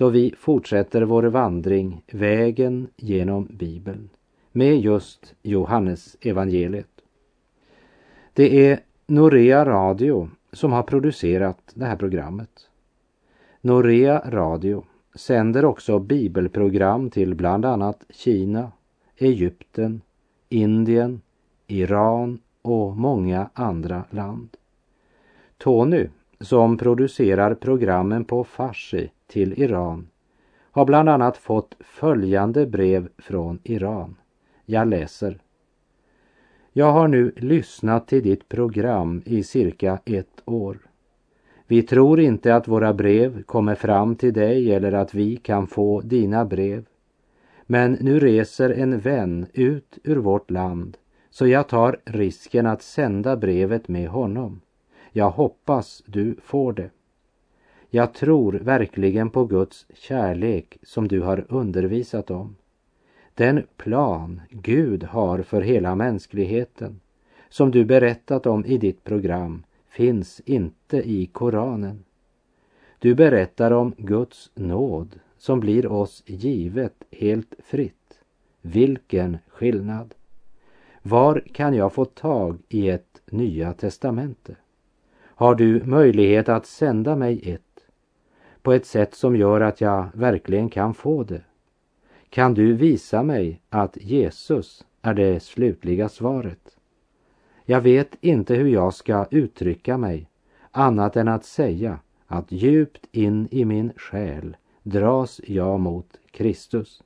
då 0.00 0.08
vi 0.08 0.34
fortsätter 0.38 1.02
vår 1.02 1.22
vandring 1.22 2.02
vägen 2.12 2.88
genom 2.96 3.48
Bibeln 3.50 4.08
med 4.52 4.80
just 4.80 5.34
Johannes 5.42 6.16
evangeliet. 6.20 6.90
Det 8.32 8.66
är 8.70 8.80
Norea 9.06 9.64
Radio 9.64 10.28
som 10.52 10.72
har 10.72 10.82
producerat 10.82 11.58
det 11.74 11.84
här 11.84 11.96
programmet. 11.96 12.68
Norea 13.60 14.22
Radio 14.30 14.84
sänder 15.14 15.64
också 15.64 15.98
bibelprogram 15.98 17.10
till 17.10 17.34
bland 17.34 17.64
annat 17.64 18.04
Kina, 18.10 18.72
Egypten, 19.16 20.00
Indien, 20.48 21.20
Iran 21.66 22.38
och 22.62 22.96
många 22.96 23.50
andra 23.54 24.04
land. 24.10 24.48
Tony, 25.58 26.06
som 26.40 26.76
producerar 26.76 27.54
programmen 27.54 28.24
på 28.24 28.44
farsi 28.44 29.10
till 29.30 29.62
Iran, 29.62 30.08
har 30.70 30.84
bland 30.84 31.08
annat 31.08 31.36
fått 31.36 31.76
följande 31.80 32.66
brev 32.66 33.08
från 33.18 33.58
Iran. 33.64 34.16
Jag 34.64 34.88
läser. 34.88 35.38
Jag 36.72 36.92
har 36.92 37.08
nu 37.08 37.32
lyssnat 37.36 38.08
till 38.08 38.22
ditt 38.22 38.48
program 38.48 39.22
i 39.26 39.42
cirka 39.42 39.98
ett 40.04 40.42
år. 40.44 40.78
Vi 41.66 41.82
tror 41.82 42.20
inte 42.20 42.54
att 42.54 42.68
våra 42.68 42.94
brev 42.94 43.42
kommer 43.42 43.74
fram 43.74 44.16
till 44.16 44.32
dig 44.32 44.74
eller 44.74 44.92
att 44.92 45.14
vi 45.14 45.36
kan 45.36 45.66
få 45.66 46.00
dina 46.00 46.44
brev. 46.44 46.86
Men 47.66 47.92
nu 48.00 48.20
reser 48.20 48.70
en 48.70 48.98
vän 48.98 49.46
ut 49.52 49.98
ur 50.04 50.16
vårt 50.16 50.50
land 50.50 50.96
så 51.30 51.46
jag 51.46 51.68
tar 51.68 52.00
risken 52.04 52.66
att 52.66 52.82
sända 52.82 53.36
brevet 53.36 53.88
med 53.88 54.08
honom. 54.08 54.60
Jag 55.12 55.30
hoppas 55.30 56.02
du 56.06 56.36
får 56.42 56.72
det. 56.72 56.90
Jag 57.92 58.14
tror 58.14 58.52
verkligen 58.52 59.30
på 59.30 59.44
Guds 59.44 59.86
kärlek 59.94 60.78
som 60.82 61.08
du 61.08 61.20
har 61.20 61.44
undervisat 61.48 62.30
om. 62.30 62.56
Den 63.34 63.66
plan 63.76 64.40
Gud 64.50 65.04
har 65.04 65.42
för 65.42 65.60
hela 65.60 65.94
mänskligheten 65.94 67.00
som 67.48 67.70
du 67.70 67.84
berättat 67.84 68.46
om 68.46 68.64
i 68.64 68.78
ditt 68.78 69.04
program 69.04 69.62
finns 69.88 70.40
inte 70.40 70.96
i 70.96 71.26
Koranen. 71.26 72.04
Du 72.98 73.14
berättar 73.14 73.70
om 73.70 73.94
Guds 73.96 74.50
nåd 74.54 75.20
som 75.38 75.60
blir 75.60 75.86
oss 75.86 76.22
givet 76.26 77.04
helt 77.10 77.54
fritt. 77.64 78.20
Vilken 78.62 79.38
skillnad! 79.48 80.14
Var 81.02 81.44
kan 81.52 81.74
jag 81.74 81.92
få 81.92 82.04
tag 82.04 82.58
i 82.68 82.88
ett 82.88 83.22
Nya 83.30 83.72
testamente? 83.72 84.56
Har 85.22 85.54
du 85.54 85.84
möjlighet 85.84 86.48
att 86.48 86.66
sända 86.66 87.16
mig 87.16 87.40
ett 87.44 87.69
på 88.62 88.72
ett 88.72 88.86
sätt 88.86 89.14
som 89.14 89.36
gör 89.36 89.60
att 89.60 89.80
jag 89.80 90.08
verkligen 90.14 90.68
kan 90.68 90.94
få 90.94 91.24
det? 91.24 91.42
Kan 92.28 92.54
du 92.54 92.72
visa 92.72 93.22
mig 93.22 93.60
att 93.68 93.96
Jesus 93.96 94.84
är 95.02 95.14
det 95.14 95.40
slutliga 95.42 96.08
svaret? 96.08 96.76
Jag 97.64 97.80
vet 97.80 98.16
inte 98.20 98.54
hur 98.54 98.68
jag 98.68 98.94
ska 98.94 99.26
uttrycka 99.30 99.98
mig 99.98 100.28
annat 100.70 101.16
än 101.16 101.28
att 101.28 101.44
säga 101.44 101.98
att 102.26 102.52
djupt 102.52 103.06
in 103.12 103.48
i 103.50 103.64
min 103.64 103.92
själ 103.96 104.56
dras 104.82 105.40
jag 105.44 105.80
mot 105.80 106.18
Kristus. 106.30 107.02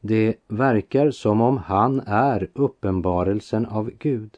Det 0.00 0.36
verkar 0.48 1.10
som 1.10 1.40
om 1.40 1.56
han 1.56 2.00
är 2.06 2.48
uppenbarelsen 2.52 3.66
av 3.66 3.90
Gud. 3.98 4.36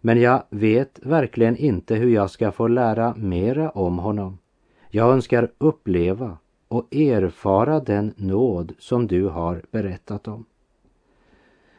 Men 0.00 0.20
jag 0.20 0.42
vet 0.50 0.98
verkligen 1.02 1.56
inte 1.56 1.94
hur 1.94 2.10
jag 2.10 2.30
ska 2.30 2.52
få 2.52 2.68
lära 2.68 3.14
mera 3.14 3.70
om 3.70 3.98
honom. 3.98 4.38
Jag 4.94 5.12
önskar 5.12 5.50
uppleva 5.58 6.38
och 6.68 6.94
erfara 6.94 7.80
den 7.80 8.14
nåd 8.16 8.72
som 8.78 9.06
du 9.06 9.24
har 9.28 9.62
berättat 9.70 10.28
om. 10.28 10.44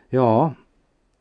Ja, 0.10 0.54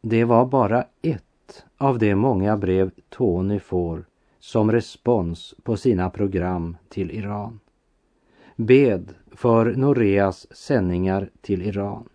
det 0.01 0.25
var 0.25 0.47
bara 0.47 0.85
ett 1.03 1.65
av 1.77 1.99
de 1.99 2.15
många 2.15 2.57
brev 2.57 2.91
Tony 3.09 3.59
får 3.59 4.05
som 4.39 4.73
respons 4.73 5.55
på 5.63 5.77
sina 5.77 6.11
program 6.11 6.77
till 6.89 7.11
Iran. 7.11 7.61
Bed 8.57 9.15
för 9.33 9.75
Noreas 9.75 10.57
sändningar 10.57 11.31
till 11.41 11.63
Iran. 11.63 12.09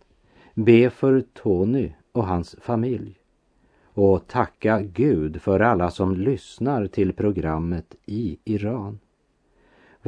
Be 0.54 0.90
för 0.90 1.24
Tony 1.34 1.92
och 2.12 2.28
hans 2.28 2.56
familj. 2.62 3.20
Och 3.84 4.28
tacka 4.28 4.82
Gud 4.82 5.42
för 5.42 5.60
alla 5.60 5.92
som 5.92 6.16
lyssnar 6.16 6.88
till 6.88 7.14
programmet 7.14 7.96
i 8.06 8.38
Iran. 8.46 9.00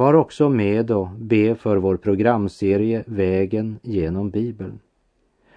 Var 0.00 0.14
också 0.14 0.48
med 0.48 0.90
och 0.90 1.08
be 1.08 1.54
för 1.54 1.76
vår 1.76 1.96
programserie 1.96 3.04
Vägen 3.06 3.78
genom 3.82 4.30
Bibeln. 4.30 4.80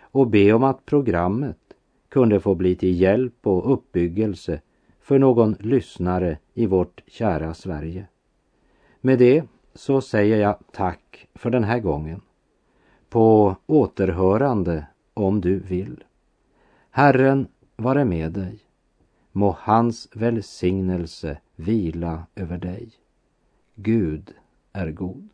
Och 0.02 0.28
be 0.28 0.54
om 0.54 0.64
att 0.64 0.86
programmet 0.86 1.58
kunde 2.10 2.40
få 2.40 2.56
bli 2.56 2.76
till 2.76 3.02
hjälp 3.02 3.48
och 3.48 3.74
uppbyggelse 3.74 4.62
för 5.02 5.20
någon 5.20 5.56
lyssnare 5.60 6.38
i 6.54 6.66
vårt 6.66 7.02
kära 7.08 7.54
Sverige. 7.54 8.08
Med 9.02 9.20
det 9.20 9.44
så 9.74 10.02
säger 10.02 10.38
jag 10.38 10.56
tack 10.72 11.28
för 11.36 11.50
den 11.50 11.64
här 11.64 11.80
gången. 11.80 12.22
På 13.10 13.56
återhörande 13.66 14.86
om 15.14 15.42
du 15.42 15.60
vill. 15.60 16.04
Herren 16.90 17.48
vare 17.76 18.06
med 18.06 18.32
dig. 18.32 18.60
Må 19.32 19.56
hans 19.60 20.10
välsignelse 20.14 21.38
vila 21.56 22.24
över 22.36 22.58
dig. 22.58 23.03
Gud 23.76 24.34
är 24.74 24.92
god. 24.92 25.30